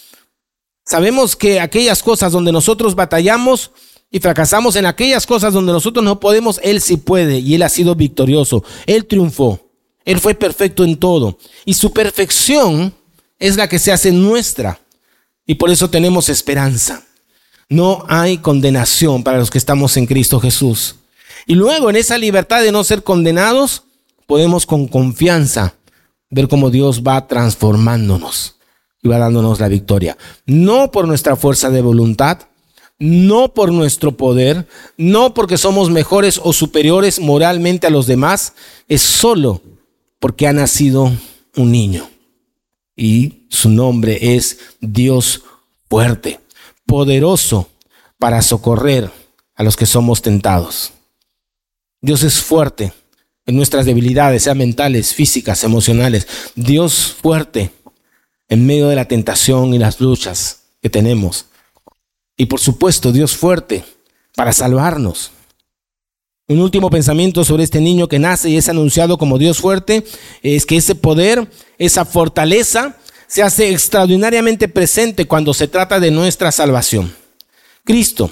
Sabemos 0.85 1.37
que 1.37 1.61
aquellas 1.61 2.03
cosas 2.03 2.33
donde 2.33 2.51
nosotros 2.51 2.97
batallamos 2.97 3.71
y 4.11 4.19
fracasamos, 4.19 4.75
en 4.75 4.87
aquellas 4.87 5.29
cosas 5.29 5.53
donde 5.53 5.73
nosotros 5.73 6.05
no 6.05 6.19
podemos, 6.19 6.59
Él 6.65 6.81
sí 6.81 6.97
puede 6.97 7.39
y 7.39 7.55
Él 7.55 7.63
ha 7.63 7.69
sido 7.69 7.95
victorioso. 7.95 8.65
Él 8.85 9.07
triunfó. 9.07 9.61
Él 10.05 10.19
fue 10.19 10.35
perfecto 10.35 10.83
en 10.83 10.97
todo. 10.97 11.39
Y 11.65 11.75
su 11.75 11.93
perfección 11.93 12.98
es 13.39 13.57
la 13.57 13.69
que 13.69 13.79
se 13.79 13.93
hace 13.93 14.13
nuestra 14.13 14.81
Y 15.47 15.55
por 15.55 15.71
eso 15.71 15.89
tenemos 15.89 16.29
esperanza. 16.29 17.05
No 17.71 18.05
hay 18.09 18.39
condenación 18.39 19.23
para 19.23 19.39
los 19.39 19.51
que 19.51 19.59
estamos 19.59 19.97
en 19.97 20.07
Cristo 20.07 20.41
Jesús. 20.41 20.97
Y 21.47 21.55
luego 21.55 21.89
en 21.89 21.97
esa 21.97 22.19
libertad 22.19 22.63
de 22.63 22.73
no 22.73 22.85
ser 22.85 23.03
condenados, 23.03 23.85
podemos 24.27 24.67
con 24.67 24.89
confianza 24.89 25.75
ver 26.29 26.49
cómo 26.49 26.71
Dios 26.71 27.03
va 27.03 27.27
transformándonos 27.27 28.57
y 29.03 29.09
va 29.09 29.19
dándonos 29.19 29.59
la 29.61 29.69
victoria. 29.69 30.19
No 30.45 30.91
por 30.91 31.09
nuestra 31.09 31.37
fuerza 31.37 31.71
de 31.71 31.81
voluntad, 31.81 32.41
no 32.99 33.55
por 33.55 33.73
nuestro 33.73 34.17
poder, 34.17 34.67
no 34.97 35.33
porque 35.33 35.57
somos 35.57 35.89
mejores 35.89 36.41
o 36.43 36.53
superiores 36.53 37.21
moralmente 37.21 37.87
a 37.87 37.91
los 37.91 38.07
demás, 38.07 38.55
es 38.89 39.03
solo 39.03 39.63
porque 40.19 40.47
ha 40.47 40.53
nacido 40.53 41.13
un 41.57 41.73
niño. 41.73 42.09
Y 42.99 43.47
su 43.49 43.71
nombre 43.71 44.35
es 44.35 44.59
Dios 44.81 45.45
fuerte, 45.89 46.41
poderoso 46.85 47.71
para 48.19 48.43
socorrer 48.43 49.09
a 49.55 49.63
los 49.63 49.77
que 49.77 49.87
somos 49.87 50.21
tentados. 50.21 50.93
Dios 52.01 52.25
es 52.25 52.41
fuerte 52.41 52.93
en 53.47 53.55
nuestras 53.55 53.87
debilidades, 53.87 54.43
sean 54.43 54.59
mentales, 54.59 55.15
físicas, 55.15 55.63
emocionales. 55.63 56.27
Dios 56.57 57.17
fuerte 57.23 57.71
en 58.49 58.67
medio 58.67 58.89
de 58.89 58.97
la 58.97 59.07
tentación 59.07 59.75
y 59.75 59.79
las 59.79 60.01
luchas 60.01 60.65
que 60.83 60.91
tenemos. 60.91 61.47
Y 62.37 62.47
por 62.47 62.59
supuesto, 62.59 63.13
Dios 63.13 63.37
fuerte 63.37 63.85
para 64.35 64.53
salvarnos. 64.53 65.31
Un 66.51 66.61
último 66.63 66.89
pensamiento 66.89 67.45
sobre 67.45 67.63
este 67.63 67.79
niño 67.79 68.09
que 68.09 68.19
nace 68.19 68.49
y 68.49 68.57
es 68.57 68.71
anunciado 68.71 69.19
como 69.19 69.37
Dios 69.37 69.59
fuerte 69.59 70.03
es 70.43 70.65
que 70.65 70.79
ese 70.79 70.95
poder, 70.95 71.47
esa 71.77 72.07
fortaleza, 72.07 72.97
se 73.27 73.43
hace 73.43 73.71
extraordinariamente 73.71 74.67
presente 74.67 75.27
cuando 75.27 75.53
se 75.53 75.69
trata 75.69 76.01
de 76.01 76.11
nuestra 76.11 76.51
salvación. 76.51 77.15
Cristo, 77.85 78.31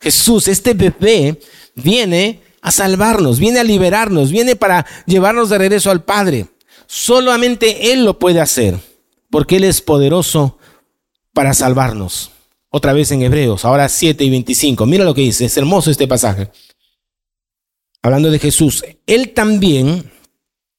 Jesús, 0.00 0.48
este 0.48 0.74
bebé 0.74 1.38
viene 1.76 2.40
a 2.60 2.72
salvarnos, 2.72 3.38
viene 3.38 3.60
a 3.60 3.64
liberarnos, 3.64 4.32
viene 4.32 4.56
para 4.56 4.84
llevarnos 5.06 5.48
de 5.48 5.58
regreso 5.58 5.92
al 5.92 6.02
Padre. 6.02 6.46
Solamente 6.88 7.92
Él 7.92 8.04
lo 8.04 8.18
puede 8.18 8.40
hacer, 8.40 8.76
porque 9.30 9.58
Él 9.58 9.64
es 9.64 9.80
poderoso 9.80 10.58
para 11.32 11.54
salvarnos. 11.54 12.32
Otra 12.70 12.92
vez 12.92 13.12
en 13.12 13.22
Hebreos, 13.22 13.64
ahora 13.64 13.88
7 13.88 14.24
y 14.24 14.30
25. 14.30 14.86
Mira 14.86 15.04
lo 15.04 15.14
que 15.14 15.20
dice, 15.20 15.44
es 15.44 15.56
hermoso 15.56 15.92
este 15.92 16.08
pasaje. 16.08 16.50
Hablando 18.08 18.30
de 18.30 18.38
Jesús, 18.38 18.86
Él 19.06 19.34
también 19.34 20.10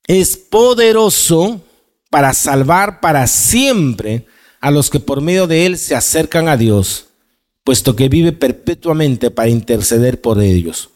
es 0.07 0.35
poderoso 0.35 1.61
para 2.09 2.33
salvar 2.33 3.01
para 3.01 3.27
siempre 3.27 4.25
a 4.59 4.71
los 4.71 4.89
que 4.89 4.99
por 4.99 5.21
medio 5.21 5.45
de 5.45 5.67
Él 5.67 5.77
se 5.77 5.93
acercan 5.93 6.47
a 6.47 6.57
Dios, 6.57 7.05
puesto 7.63 7.95
que 7.95 8.09
vive 8.09 8.31
perpetuamente 8.31 9.29
para 9.29 9.47
interceder 9.47 10.19
por 10.19 10.41
ellos. 10.41 10.89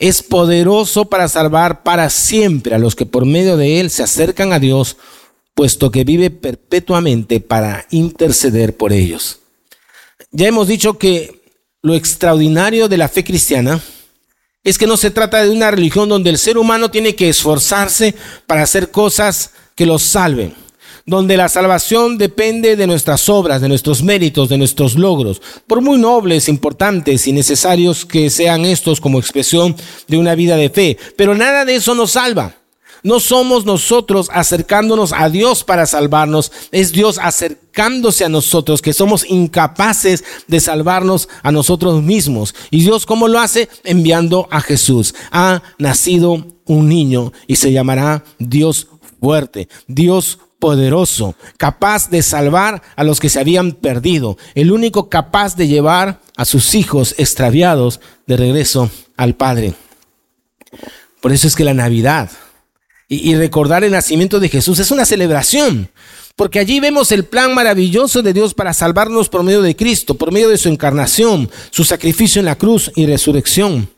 Es 0.00 0.20
poderoso 0.24 1.04
para 1.04 1.28
salvar 1.28 1.84
para 1.84 2.10
siempre 2.10 2.74
a 2.74 2.80
los 2.80 2.96
que 2.96 3.06
por 3.06 3.24
medio 3.24 3.56
de 3.56 3.78
Él 3.78 3.90
se 3.90 4.02
acercan 4.02 4.52
a 4.52 4.58
Dios, 4.58 4.96
puesto 5.54 5.92
que 5.92 6.02
vive 6.02 6.30
perpetuamente 6.30 7.38
para 7.38 7.86
interceder 7.92 8.76
por 8.76 8.92
ellos. 8.92 9.38
Ya 10.32 10.48
hemos 10.48 10.66
dicho 10.66 10.98
que 10.98 11.40
lo 11.82 11.94
extraordinario 11.94 12.88
de 12.88 12.96
la 12.96 13.06
fe 13.06 13.22
cristiana 13.22 13.80
es 14.68 14.76
que 14.76 14.86
no 14.86 14.98
se 14.98 15.10
trata 15.10 15.42
de 15.42 15.48
una 15.48 15.70
religión 15.70 16.10
donde 16.10 16.28
el 16.28 16.36
ser 16.36 16.58
humano 16.58 16.90
tiene 16.90 17.14
que 17.14 17.30
esforzarse 17.30 18.14
para 18.46 18.62
hacer 18.62 18.90
cosas 18.90 19.52
que 19.74 19.86
los 19.86 20.02
salven, 20.02 20.54
donde 21.06 21.38
la 21.38 21.48
salvación 21.48 22.18
depende 22.18 22.76
de 22.76 22.86
nuestras 22.86 23.30
obras, 23.30 23.62
de 23.62 23.68
nuestros 23.68 24.02
méritos, 24.02 24.50
de 24.50 24.58
nuestros 24.58 24.94
logros, 24.94 25.40
por 25.66 25.80
muy 25.80 25.98
nobles, 25.98 26.50
importantes 26.50 27.26
y 27.26 27.32
necesarios 27.32 28.04
que 28.04 28.28
sean 28.28 28.66
estos 28.66 29.00
como 29.00 29.18
expresión 29.18 29.74
de 30.06 30.18
una 30.18 30.34
vida 30.34 30.56
de 30.56 30.68
fe. 30.68 30.98
Pero 31.16 31.34
nada 31.34 31.64
de 31.64 31.76
eso 31.76 31.94
nos 31.94 32.10
salva. 32.10 32.54
No 33.02 33.20
somos 33.20 33.64
nosotros 33.64 34.28
acercándonos 34.32 35.12
a 35.12 35.28
Dios 35.28 35.64
para 35.64 35.86
salvarnos, 35.86 36.52
es 36.72 36.92
Dios 36.92 37.18
acercándose 37.22 38.24
a 38.24 38.28
nosotros, 38.28 38.82
que 38.82 38.92
somos 38.92 39.24
incapaces 39.28 40.24
de 40.46 40.60
salvarnos 40.60 41.28
a 41.42 41.52
nosotros 41.52 42.02
mismos. 42.02 42.54
¿Y 42.70 42.82
Dios 42.82 43.06
cómo 43.06 43.28
lo 43.28 43.38
hace? 43.38 43.68
Enviando 43.84 44.48
a 44.50 44.60
Jesús. 44.60 45.14
Ha 45.30 45.62
nacido 45.78 46.46
un 46.66 46.88
niño 46.88 47.32
y 47.46 47.56
se 47.56 47.72
llamará 47.72 48.24
Dios 48.38 48.88
fuerte, 49.20 49.68
Dios 49.86 50.38
poderoso, 50.58 51.34
capaz 51.56 52.10
de 52.10 52.22
salvar 52.22 52.82
a 52.96 53.04
los 53.04 53.20
que 53.20 53.28
se 53.28 53.38
habían 53.38 53.72
perdido, 53.72 54.36
el 54.54 54.72
único 54.72 55.08
capaz 55.08 55.56
de 55.56 55.68
llevar 55.68 56.20
a 56.36 56.44
sus 56.44 56.74
hijos 56.74 57.14
extraviados 57.18 58.00
de 58.26 58.36
regreso 58.36 58.90
al 59.16 59.34
Padre. 59.34 59.74
Por 61.20 61.32
eso 61.32 61.46
es 61.46 61.54
que 61.54 61.64
la 61.64 61.74
Navidad 61.74 62.30
y, 63.10 63.34
recordar 63.36 63.84
el 63.84 63.92
nacimiento 63.92 64.38
de 64.38 64.50
Jesús 64.50 64.78
es 64.80 64.90
una 64.90 65.06
celebración, 65.06 65.90
porque 66.36 66.58
allí 66.58 66.78
vemos 66.78 67.10
el 67.10 67.24
plan 67.24 67.54
maravilloso 67.54 68.22
de 68.22 68.34
Dios 68.34 68.52
para 68.52 68.74
salvarnos 68.74 69.30
por 69.30 69.42
medio 69.42 69.62
de 69.62 69.74
Cristo, 69.74 70.14
por 70.14 70.30
medio 70.30 70.50
de 70.50 70.58
su 70.58 70.68
encarnación, 70.68 71.50
su 71.70 71.84
sacrificio 71.84 72.40
en 72.40 72.46
la 72.46 72.58
cruz 72.58 72.92
y 72.94 73.06
resurrección. 73.06 73.88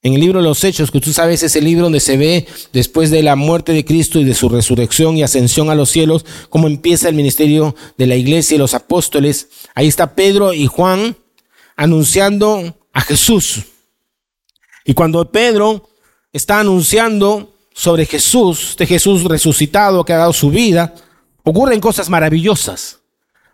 En 0.00 0.14
el 0.14 0.20
libro 0.20 0.38
de 0.38 0.44
los 0.44 0.62
Hechos, 0.62 0.92
que 0.92 1.00
tú 1.00 1.12
sabes 1.12 1.42
es 1.42 1.56
el 1.56 1.64
libro 1.64 1.84
donde 1.84 1.98
se 1.98 2.16
ve 2.16 2.46
después 2.72 3.10
de 3.10 3.24
la 3.24 3.34
muerte 3.34 3.72
de 3.72 3.84
Cristo 3.84 4.20
y 4.20 4.24
de 4.24 4.34
su 4.34 4.48
resurrección 4.48 5.16
y 5.16 5.24
ascensión 5.24 5.68
a 5.68 5.74
los 5.74 5.90
cielos, 5.90 6.24
cómo 6.48 6.68
empieza 6.68 7.08
el 7.08 7.16
ministerio 7.16 7.74
de 7.98 8.06
la 8.06 8.14
iglesia 8.14 8.54
y 8.54 8.58
los 8.58 8.74
apóstoles. 8.74 9.48
Ahí 9.74 9.88
está 9.88 10.14
Pedro 10.14 10.52
y 10.52 10.66
Juan 10.66 11.16
anunciando 11.74 12.78
a 12.92 13.00
Jesús. 13.00 13.64
Y 14.84 14.94
cuando 14.94 15.32
Pedro 15.32 15.88
está 16.36 16.60
anunciando 16.60 17.54
sobre 17.74 18.06
Jesús, 18.06 18.76
de 18.78 18.86
Jesús 18.86 19.24
resucitado 19.24 20.04
que 20.04 20.12
ha 20.12 20.18
dado 20.18 20.32
su 20.32 20.50
vida, 20.50 20.94
ocurren 21.42 21.80
cosas 21.80 22.08
maravillosas. 22.08 22.98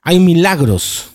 Hay 0.02 0.18
milagros. 0.18 1.10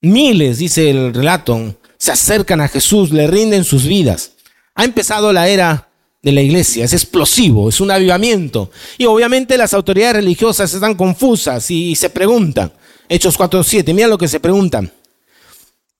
Miles, 0.00 0.58
dice 0.58 0.90
el 0.90 1.14
relato, 1.14 1.76
se 1.96 2.12
acercan 2.12 2.60
a 2.60 2.68
Jesús, 2.68 3.10
le 3.10 3.26
rinden 3.26 3.64
sus 3.64 3.86
vidas. 3.86 4.32
Ha 4.74 4.84
empezado 4.84 5.32
la 5.32 5.48
era 5.48 5.88
de 6.22 6.32
la 6.32 6.42
iglesia, 6.42 6.84
es 6.84 6.92
explosivo, 6.92 7.68
es 7.68 7.80
un 7.80 7.90
avivamiento. 7.90 8.70
Y 8.98 9.06
obviamente 9.06 9.56
las 9.56 9.74
autoridades 9.74 10.16
religiosas 10.16 10.72
están 10.72 10.94
confusas 10.94 11.70
y 11.70 11.94
se 11.94 12.10
preguntan, 12.10 12.72
Hechos 13.08 13.38
4.7, 13.38 13.92
mira 13.94 14.08
lo 14.08 14.18
que 14.18 14.28
se 14.28 14.40
preguntan. 14.40 14.90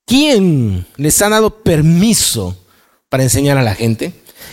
¿Quién 0.07 0.87
les 0.97 1.21
ha 1.23 1.29
dado 1.29 1.63
permiso 1.63 2.57
para 3.09 3.23
enseñar 3.23 3.57
a 3.57 3.63
la 3.63 3.75
gente? 3.75 4.13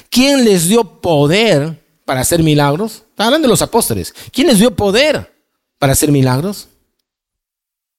¿Quién 0.09 0.43
les 0.45 0.67
dio 0.67 1.01
poder 1.01 1.79
para 2.05 2.21
hacer 2.21 2.43
milagros? 2.43 3.03
Está 3.09 3.25
hablando 3.25 3.47
de 3.47 3.51
los 3.51 3.61
apóstoles. 3.61 4.13
¿Quién 4.31 4.47
les 4.47 4.59
dio 4.59 4.75
poder 4.75 5.31
para 5.77 5.93
hacer 5.93 6.11
milagros? 6.11 6.67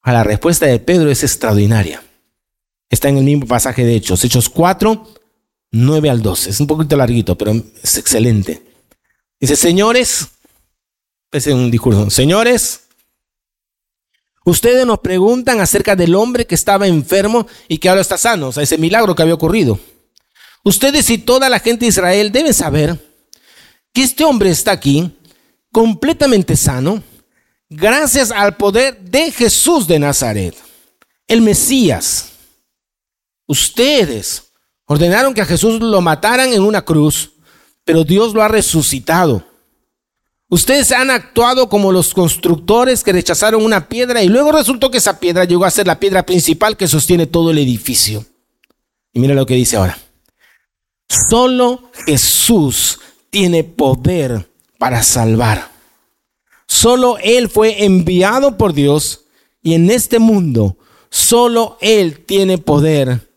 A 0.02 0.12
la 0.12 0.24
respuesta 0.24 0.66
de 0.66 0.78
Pedro 0.78 1.10
es 1.10 1.22
extraordinaria. 1.22 2.02
Está 2.90 3.08
en 3.08 3.18
el 3.18 3.24
mismo 3.24 3.46
pasaje 3.46 3.84
de 3.84 3.94
Hechos, 3.94 4.24
Hechos 4.24 4.48
4, 4.48 5.06
9 5.70 6.10
al 6.10 6.22
12. 6.22 6.50
Es 6.50 6.60
un 6.60 6.66
poquito 6.66 6.96
larguito, 6.96 7.38
pero 7.38 7.52
es 7.82 7.96
excelente. 7.96 8.62
Dice, 9.40 9.56
señores, 9.56 10.28
es 11.32 11.46
un 11.46 11.70
discurso, 11.70 12.10
señores, 12.10 12.82
ustedes 14.44 14.84
nos 14.86 14.98
preguntan 14.98 15.60
acerca 15.60 15.96
del 15.96 16.14
hombre 16.14 16.46
que 16.46 16.54
estaba 16.54 16.86
enfermo 16.86 17.46
y 17.68 17.78
que 17.78 17.88
ahora 17.88 18.02
está 18.02 18.18
sano, 18.18 18.48
o 18.48 18.52
sea, 18.52 18.62
ese 18.62 18.76
milagro 18.76 19.14
que 19.14 19.22
había 19.22 19.34
ocurrido. 19.34 19.80
Ustedes 20.64 21.10
y 21.10 21.18
toda 21.18 21.48
la 21.48 21.58
gente 21.58 21.84
de 21.84 21.88
Israel 21.88 22.30
deben 22.30 22.54
saber 22.54 22.98
que 23.92 24.02
este 24.02 24.24
hombre 24.24 24.50
está 24.50 24.72
aquí 24.72 25.10
completamente 25.72 26.56
sano 26.56 27.02
gracias 27.68 28.30
al 28.30 28.56
poder 28.56 29.00
de 29.00 29.32
Jesús 29.32 29.86
de 29.88 29.98
Nazaret, 29.98 30.54
el 31.26 31.40
Mesías. 31.40 32.32
Ustedes 33.46 34.52
ordenaron 34.86 35.34
que 35.34 35.40
a 35.40 35.46
Jesús 35.46 35.80
lo 35.80 36.00
mataran 36.00 36.52
en 36.52 36.62
una 36.62 36.84
cruz, 36.84 37.32
pero 37.84 38.04
Dios 38.04 38.34
lo 38.34 38.42
ha 38.42 38.48
resucitado. 38.48 39.44
Ustedes 40.48 40.92
han 40.92 41.10
actuado 41.10 41.70
como 41.70 41.90
los 41.92 42.12
constructores 42.12 43.02
que 43.02 43.12
rechazaron 43.12 43.64
una 43.64 43.88
piedra 43.88 44.22
y 44.22 44.28
luego 44.28 44.52
resultó 44.52 44.90
que 44.90 44.98
esa 44.98 45.18
piedra 45.18 45.46
llegó 45.46 45.64
a 45.64 45.70
ser 45.70 45.86
la 45.86 45.98
piedra 45.98 46.26
principal 46.26 46.76
que 46.76 46.86
sostiene 46.86 47.26
todo 47.26 47.50
el 47.50 47.58
edificio. 47.58 48.24
Y 49.14 49.20
mira 49.20 49.34
lo 49.34 49.46
que 49.46 49.54
dice 49.54 49.76
ahora. 49.76 49.98
Solo 51.12 51.90
Jesús 52.06 53.00
tiene 53.30 53.64
poder 53.64 54.50
para 54.78 55.02
salvar. 55.02 55.70
Solo 56.66 57.18
Él 57.18 57.50
fue 57.50 57.84
enviado 57.84 58.56
por 58.56 58.72
Dios 58.72 59.24
y 59.62 59.74
en 59.74 59.90
este 59.90 60.18
mundo 60.18 60.78
solo 61.10 61.76
Él 61.80 62.24
tiene 62.24 62.56
poder 62.58 63.30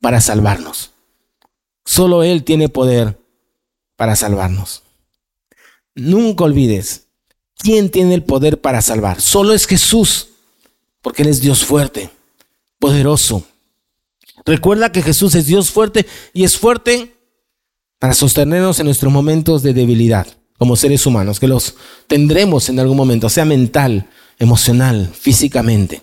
para 0.00 0.20
salvarnos. 0.20 0.90
Solo 1.84 2.22
Él 2.22 2.44
tiene 2.44 2.68
poder 2.68 3.18
para 3.96 4.14
salvarnos. 4.14 4.82
Nunca 5.94 6.44
olvides 6.44 7.06
¿Quién 7.62 7.90
tiene 7.90 8.14
el 8.14 8.24
poder 8.24 8.60
para 8.60 8.82
salvar? 8.82 9.20
Solo 9.20 9.52
es 9.52 9.68
Jesús, 9.68 10.30
porque 11.00 11.22
Él 11.22 11.28
es 11.28 11.40
Dios 11.40 11.64
fuerte, 11.64 12.10
poderoso. 12.80 13.46
Recuerda 14.44 14.90
que 14.90 15.00
Jesús 15.00 15.36
es 15.36 15.46
Dios 15.46 15.70
fuerte 15.70 16.04
y 16.32 16.42
es 16.42 16.58
fuerte 16.58 17.14
para 18.02 18.14
sostenernos 18.14 18.80
en 18.80 18.86
nuestros 18.86 19.12
momentos 19.12 19.62
de 19.62 19.74
debilidad 19.74 20.26
como 20.58 20.74
seres 20.74 21.06
humanos, 21.06 21.38
que 21.38 21.46
los 21.46 21.76
tendremos 22.08 22.68
en 22.68 22.80
algún 22.80 22.96
momento, 22.96 23.28
sea 23.28 23.44
mental, 23.44 24.08
emocional, 24.40 25.08
físicamente. 25.14 26.02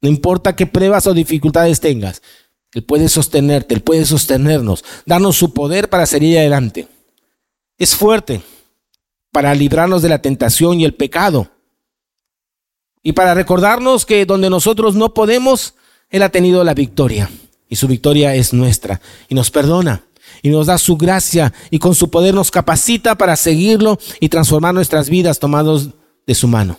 No 0.00 0.08
importa 0.08 0.56
qué 0.56 0.66
pruebas 0.66 1.06
o 1.06 1.12
dificultades 1.12 1.78
tengas, 1.80 2.22
Él 2.72 2.84
puede 2.84 3.10
sostenerte, 3.10 3.74
Él 3.74 3.82
puede 3.82 4.06
sostenernos, 4.06 4.82
darnos 5.04 5.36
su 5.36 5.52
poder 5.52 5.90
para 5.90 6.06
seguir 6.06 6.38
adelante. 6.38 6.88
Es 7.76 7.94
fuerte 7.94 8.40
para 9.30 9.54
librarnos 9.54 10.00
de 10.00 10.08
la 10.08 10.22
tentación 10.22 10.80
y 10.80 10.86
el 10.86 10.94
pecado. 10.94 11.50
Y 13.02 13.12
para 13.12 13.34
recordarnos 13.34 14.06
que 14.06 14.24
donde 14.24 14.48
nosotros 14.48 14.94
no 14.94 15.12
podemos, 15.12 15.74
Él 16.08 16.22
ha 16.22 16.30
tenido 16.30 16.64
la 16.64 16.72
victoria. 16.72 17.30
Y 17.68 17.76
su 17.76 17.88
victoria 17.88 18.34
es 18.34 18.54
nuestra. 18.54 19.02
Y 19.28 19.34
nos 19.34 19.50
perdona. 19.50 20.02
Y 20.42 20.50
nos 20.50 20.66
da 20.66 20.78
su 20.78 20.96
gracia. 20.96 21.52
Y 21.70 21.78
con 21.78 21.94
su 21.94 22.10
poder 22.10 22.34
nos 22.34 22.50
capacita 22.50 23.16
para 23.16 23.36
seguirlo 23.36 23.98
y 24.20 24.28
transformar 24.28 24.74
nuestras 24.74 25.08
vidas 25.08 25.38
tomados 25.38 25.90
de 26.26 26.34
su 26.34 26.48
mano 26.48 26.78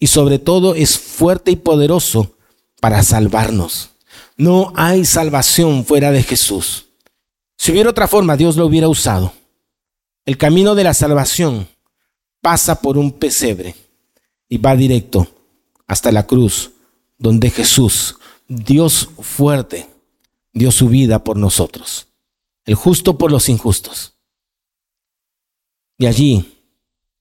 y 0.00 0.06
sobre 0.06 0.38
todo 0.38 0.74
es 0.74 0.98
fuerte 0.98 1.52
y 1.52 1.56
poderoso 1.56 2.34
para 2.80 3.02
salvarnos. 3.04 3.90
No 4.36 4.72
hay 4.74 5.04
salvación 5.04 5.84
fuera 5.84 6.10
de 6.10 6.22
Jesús. 6.22 6.86
Si 7.56 7.70
hubiera 7.70 7.90
otra 7.90 8.08
forma, 8.08 8.38
Dios 8.38 8.56
lo 8.56 8.64
hubiera 8.64 8.88
usado. 8.88 9.34
El 10.24 10.38
camino 10.38 10.74
de 10.74 10.84
la 10.84 10.94
salvación 10.94 11.68
pasa 12.40 12.80
por 12.80 12.96
un 12.96 13.12
pesebre 13.12 13.76
y 14.48 14.56
va 14.56 14.74
directo 14.74 15.28
hasta 15.86 16.10
la 16.10 16.26
cruz, 16.26 16.70
donde 17.18 17.50
Jesús, 17.50 18.16
Dios 18.48 19.10
fuerte, 19.20 19.86
dio 20.54 20.72
su 20.72 20.88
vida 20.88 21.22
por 21.22 21.36
nosotros, 21.36 22.06
el 22.70 22.76
justo 22.76 23.18
por 23.18 23.32
los 23.32 23.48
injustos. 23.48 24.14
Y 25.98 26.06
allí 26.06 26.56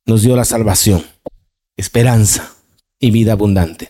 nos 0.06 0.22
dio 0.22 0.36
la 0.36 0.46
salvación, 0.46 1.04
esperanza 1.76 2.54
y 3.00 3.10
vida 3.10 3.32
abundante. 3.32 3.90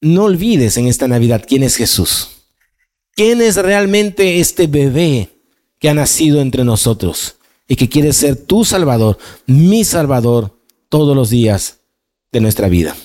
No 0.00 0.24
olvides 0.24 0.76
en 0.76 0.88
esta 0.88 1.06
Navidad 1.06 1.44
quién 1.46 1.62
es 1.62 1.76
Jesús. 1.76 2.30
¿Quién 3.12 3.40
es 3.40 3.58
realmente 3.58 4.40
este 4.40 4.66
bebé 4.66 5.30
que 5.78 5.88
ha 5.88 5.94
nacido 5.94 6.40
entre 6.40 6.64
nosotros 6.64 7.36
y 7.68 7.76
que 7.76 7.88
quiere 7.88 8.12
ser 8.12 8.34
tu 8.34 8.64
Salvador, 8.64 9.18
mi 9.46 9.84
Salvador, 9.84 10.58
todos 10.88 11.14
los 11.14 11.30
días 11.30 11.78
de 12.32 12.40
nuestra 12.40 12.68
vida? 12.68 12.96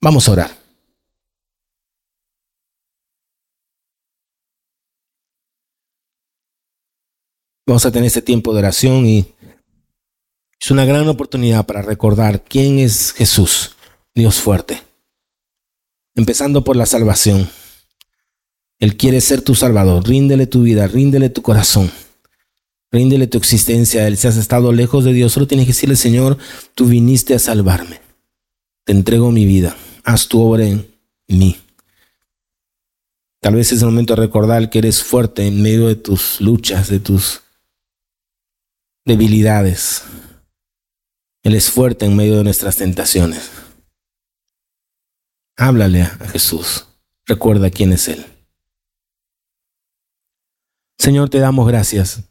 Vamos 0.00 0.28
a 0.28 0.32
orar. 0.32 0.57
Vamos 7.68 7.84
a 7.84 7.92
tener 7.92 8.06
este 8.06 8.22
tiempo 8.22 8.54
de 8.54 8.60
oración 8.60 9.04
y 9.04 9.26
es 10.58 10.70
una 10.70 10.86
gran 10.86 11.06
oportunidad 11.06 11.66
para 11.66 11.82
recordar 11.82 12.42
quién 12.42 12.78
es 12.78 13.12
Jesús 13.12 13.72
Dios 14.14 14.40
fuerte. 14.40 14.80
Empezando 16.14 16.64
por 16.64 16.76
la 16.76 16.86
salvación. 16.86 17.46
Él 18.78 18.96
quiere 18.96 19.20
ser 19.20 19.42
tu 19.42 19.54
salvador. 19.54 20.08
Ríndele 20.08 20.46
tu 20.46 20.62
vida, 20.62 20.86
ríndele 20.86 21.28
tu 21.28 21.42
corazón. 21.42 21.92
Ríndele 22.90 23.26
tu 23.26 23.36
existencia. 23.36 24.06
Él 24.06 24.16
si 24.16 24.28
has 24.28 24.38
estado 24.38 24.72
lejos 24.72 25.04
de 25.04 25.12
Dios, 25.12 25.34
solo 25.34 25.46
tienes 25.46 25.66
que 25.66 25.74
decirle, 25.74 25.96
Señor, 25.96 26.38
tú 26.74 26.86
viniste 26.86 27.34
a 27.34 27.38
salvarme. 27.38 28.00
Te 28.84 28.92
entrego 28.92 29.30
mi 29.30 29.44
vida. 29.44 29.76
Haz 30.04 30.26
tu 30.26 30.40
obra 30.40 30.64
en 30.66 30.88
mí. 31.26 31.58
Tal 33.42 33.56
vez 33.56 33.72
es 33.72 33.82
el 33.82 33.88
momento 33.88 34.14
de 34.14 34.22
recordar 34.22 34.70
que 34.70 34.78
eres 34.78 35.02
fuerte 35.02 35.46
en 35.46 35.60
medio 35.60 35.86
de 35.86 35.96
tus 35.96 36.40
luchas, 36.40 36.88
de 36.88 37.00
tus 37.00 37.42
debilidades. 39.08 40.02
Él 41.42 41.54
es 41.54 41.70
fuerte 41.70 42.04
en 42.04 42.14
medio 42.14 42.36
de 42.36 42.44
nuestras 42.44 42.76
tentaciones. 42.76 43.50
Háblale 45.56 46.02
a 46.02 46.28
Jesús. 46.30 46.86
Recuerda 47.24 47.70
quién 47.70 47.92
es 47.94 48.06
Él. 48.06 48.24
Señor, 50.98 51.30
te 51.30 51.38
damos 51.38 51.66
gracias. 51.66 52.22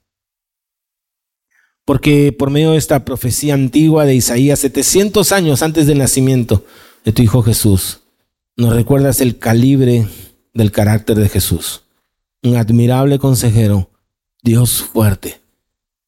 Porque 1.83 2.31
por 2.31 2.51
medio 2.51 2.71
de 2.71 2.77
esta 2.77 3.03
profecía 3.05 3.55
antigua 3.55 4.05
de 4.05 4.13
Isaías, 4.13 4.59
700 4.59 5.31
años 5.31 5.63
antes 5.63 5.87
del 5.87 5.97
nacimiento 5.97 6.63
de 7.03 7.11
tu 7.11 7.23
Hijo 7.23 7.41
Jesús, 7.41 8.01
nos 8.55 8.75
recuerdas 8.75 9.19
el 9.19 9.39
calibre 9.39 10.07
del 10.53 10.71
carácter 10.71 11.17
de 11.17 11.29
Jesús. 11.29 11.85
Un 12.43 12.55
admirable 12.55 13.17
consejero, 13.17 13.89
Dios 14.43 14.83
fuerte. 14.83 15.46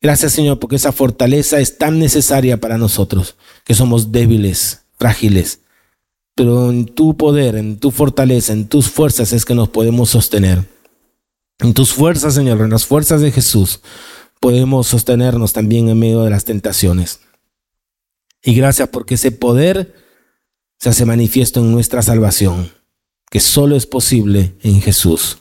Gracias 0.02 0.34
Señor, 0.34 0.60
porque 0.60 0.78
esa 0.78 0.92
fortaleza 0.92 1.60
es 1.60 1.78
tan 1.78 2.00
necesaria 2.00 2.60
para 2.60 2.78
nosotros, 2.78 3.36
que 3.66 3.74
somos 3.74 4.12
débiles, 4.12 4.86
frágiles, 4.98 5.62
pero 6.36 6.70
en 6.70 6.86
tu 6.86 7.18
poder, 7.18 7.56
en 7.56 7.80
tu 7.80 7.92
fortaleza, 7.92 8.54
en 8.54 8.68
tus 8.68 8.90
fuerzas 8.90 9.34
es 9.34 9.44
que 9.44 9.56
nos 9.56 9.68
podemos 9.70 10.10
sostener. 10.10 10.66
En 11.60 11.74
tus 11.74 11.92
fuerzas, 11.92 12.34
Señor, 12.34 12.62
en 12.62 12.70
las 12.70 12.86
fuerzas 12.86 13.20
de 13.20 13.34
Jesús, 13.34 13.82
podemos 14.40 14.88
sostenernos 14.88 15.52
también 15.52 15.90
en 15.90 16.00
medio 16.00 16.22
de 16.22 16.30
las 16.30 16.46
tentaciones. 16.46 17.20
Y 18.42 18.54
gracias 18.54 18.88
porque 18.88 19.16
ese 19.16 19.32
poder 19.32 19.94
se 20.80 20.88
hace 20.88 21.06
manifiesto 21.06 21.60
en 21.60 21.74
nuestra 21.74 22.02
salvación, 22.02 22.72
que 23.30 23.42
solo 23.42 23.76
es 23.76 23.86
posible 23.86 24.56
en 24.62 24.82
Jesús. 24.82 25.40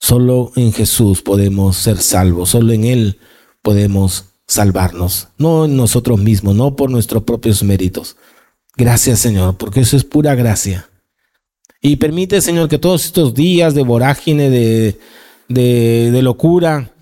Solo 0.00 0.50
en 0.56 0.72
Jesús 0.72 1.22
podemos 1.22 1.76
ser 1.76 1.98
salvos, 1.98 2.50
solo 2.50 2.72
en 2.72 2.84
Él 2.84 3.20
podemos 3.62 4.26
salvarnos, 4.46 5.28
no 5.38 5.66
en 5.66 5.76
nosotros 5.76 6.18
mismos, 6.18 6.56
no 6.56 6.74
por 6.74 6.90
nuestros 6.90 7.22
propios 7.22 7.62
méritos. 7.62 8.16
Gracias 8.76 9.20
Señor, 9.20 9.56
porque 9.56 9.80
eso 9.80 9.96
es 9.96 10.04
pura 10.04 10.34
gracia. 10.34 10.88
Y 11.80 11.96
permite 11.96 12.40
Señor 12.40 12.68
que 12.68 12.78
todos 12.78 13.04
estos 13.04 13.34
días 13.34 13.74
de 13.74 13.82
vorágine, 13.82 14.50
de, 14.50 14.98
de, 15.48 16.22
locura, 16.22 16.92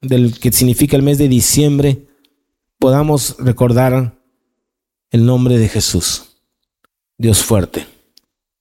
del 0.00 0.38
que 0.38 0.52
significa 0.52 0.96
el 0.96 1.02
mes 1.02 1.18
de 1.18 1.28
diciembre, 1.28 2.06
podamos 2.78 3.36
recordar 3.38 4.18
el 5.10 5.24
nombre 5.24 5.58
de 5.58 5.68
Jesús, 5.68 6.36
Dios 7.16 7.42
fuerte, 7.42 7.86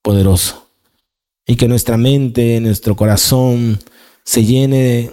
poderoso, 0.02 0.70
y 1.46 1.56
que 1.56 1.68
nuestra 1.68 1.98
mente, 1.98 2.60
nuestro 2.62 2.96
corazón 2.96 3.80
se 4.24 4.46
llene 4.46 5.10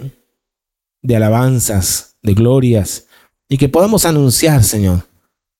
de 1.01 1.15
alabanzas, 1.15 2.12
de 2.23 2.33
glorias, 2.33 3.05
y 3.47 3.57
que 3.57 3.69
podamos 3.69 4.05
anunciar, 4.05 4.63
Señor, 4.63 5.07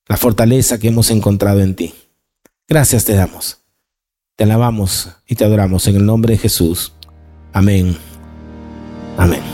la 0.08 0.16
fortaleza 0.16 0.78
que 0.78 0.88
hemos 0.88 1.10
encontrado 1.10 1.60
en 1.60 1.74
ti. 1.74 1.94
Gracias 2.66 3.04
te 3.04 3.14
damos. 3.14 3.58
Te 4.36 4.44
alabamos 4.44 5.10
y 5.26 5.36
te 5.36 5.44
adoramos 5.44 5.86
en 5.86 5.96
el 5.96 6.06
nombre 6.06 6.32
de 6.32 6.38
Jesús. 6.38 6.92
Amén. 7.52 7.96
Amén. 9.16 9.53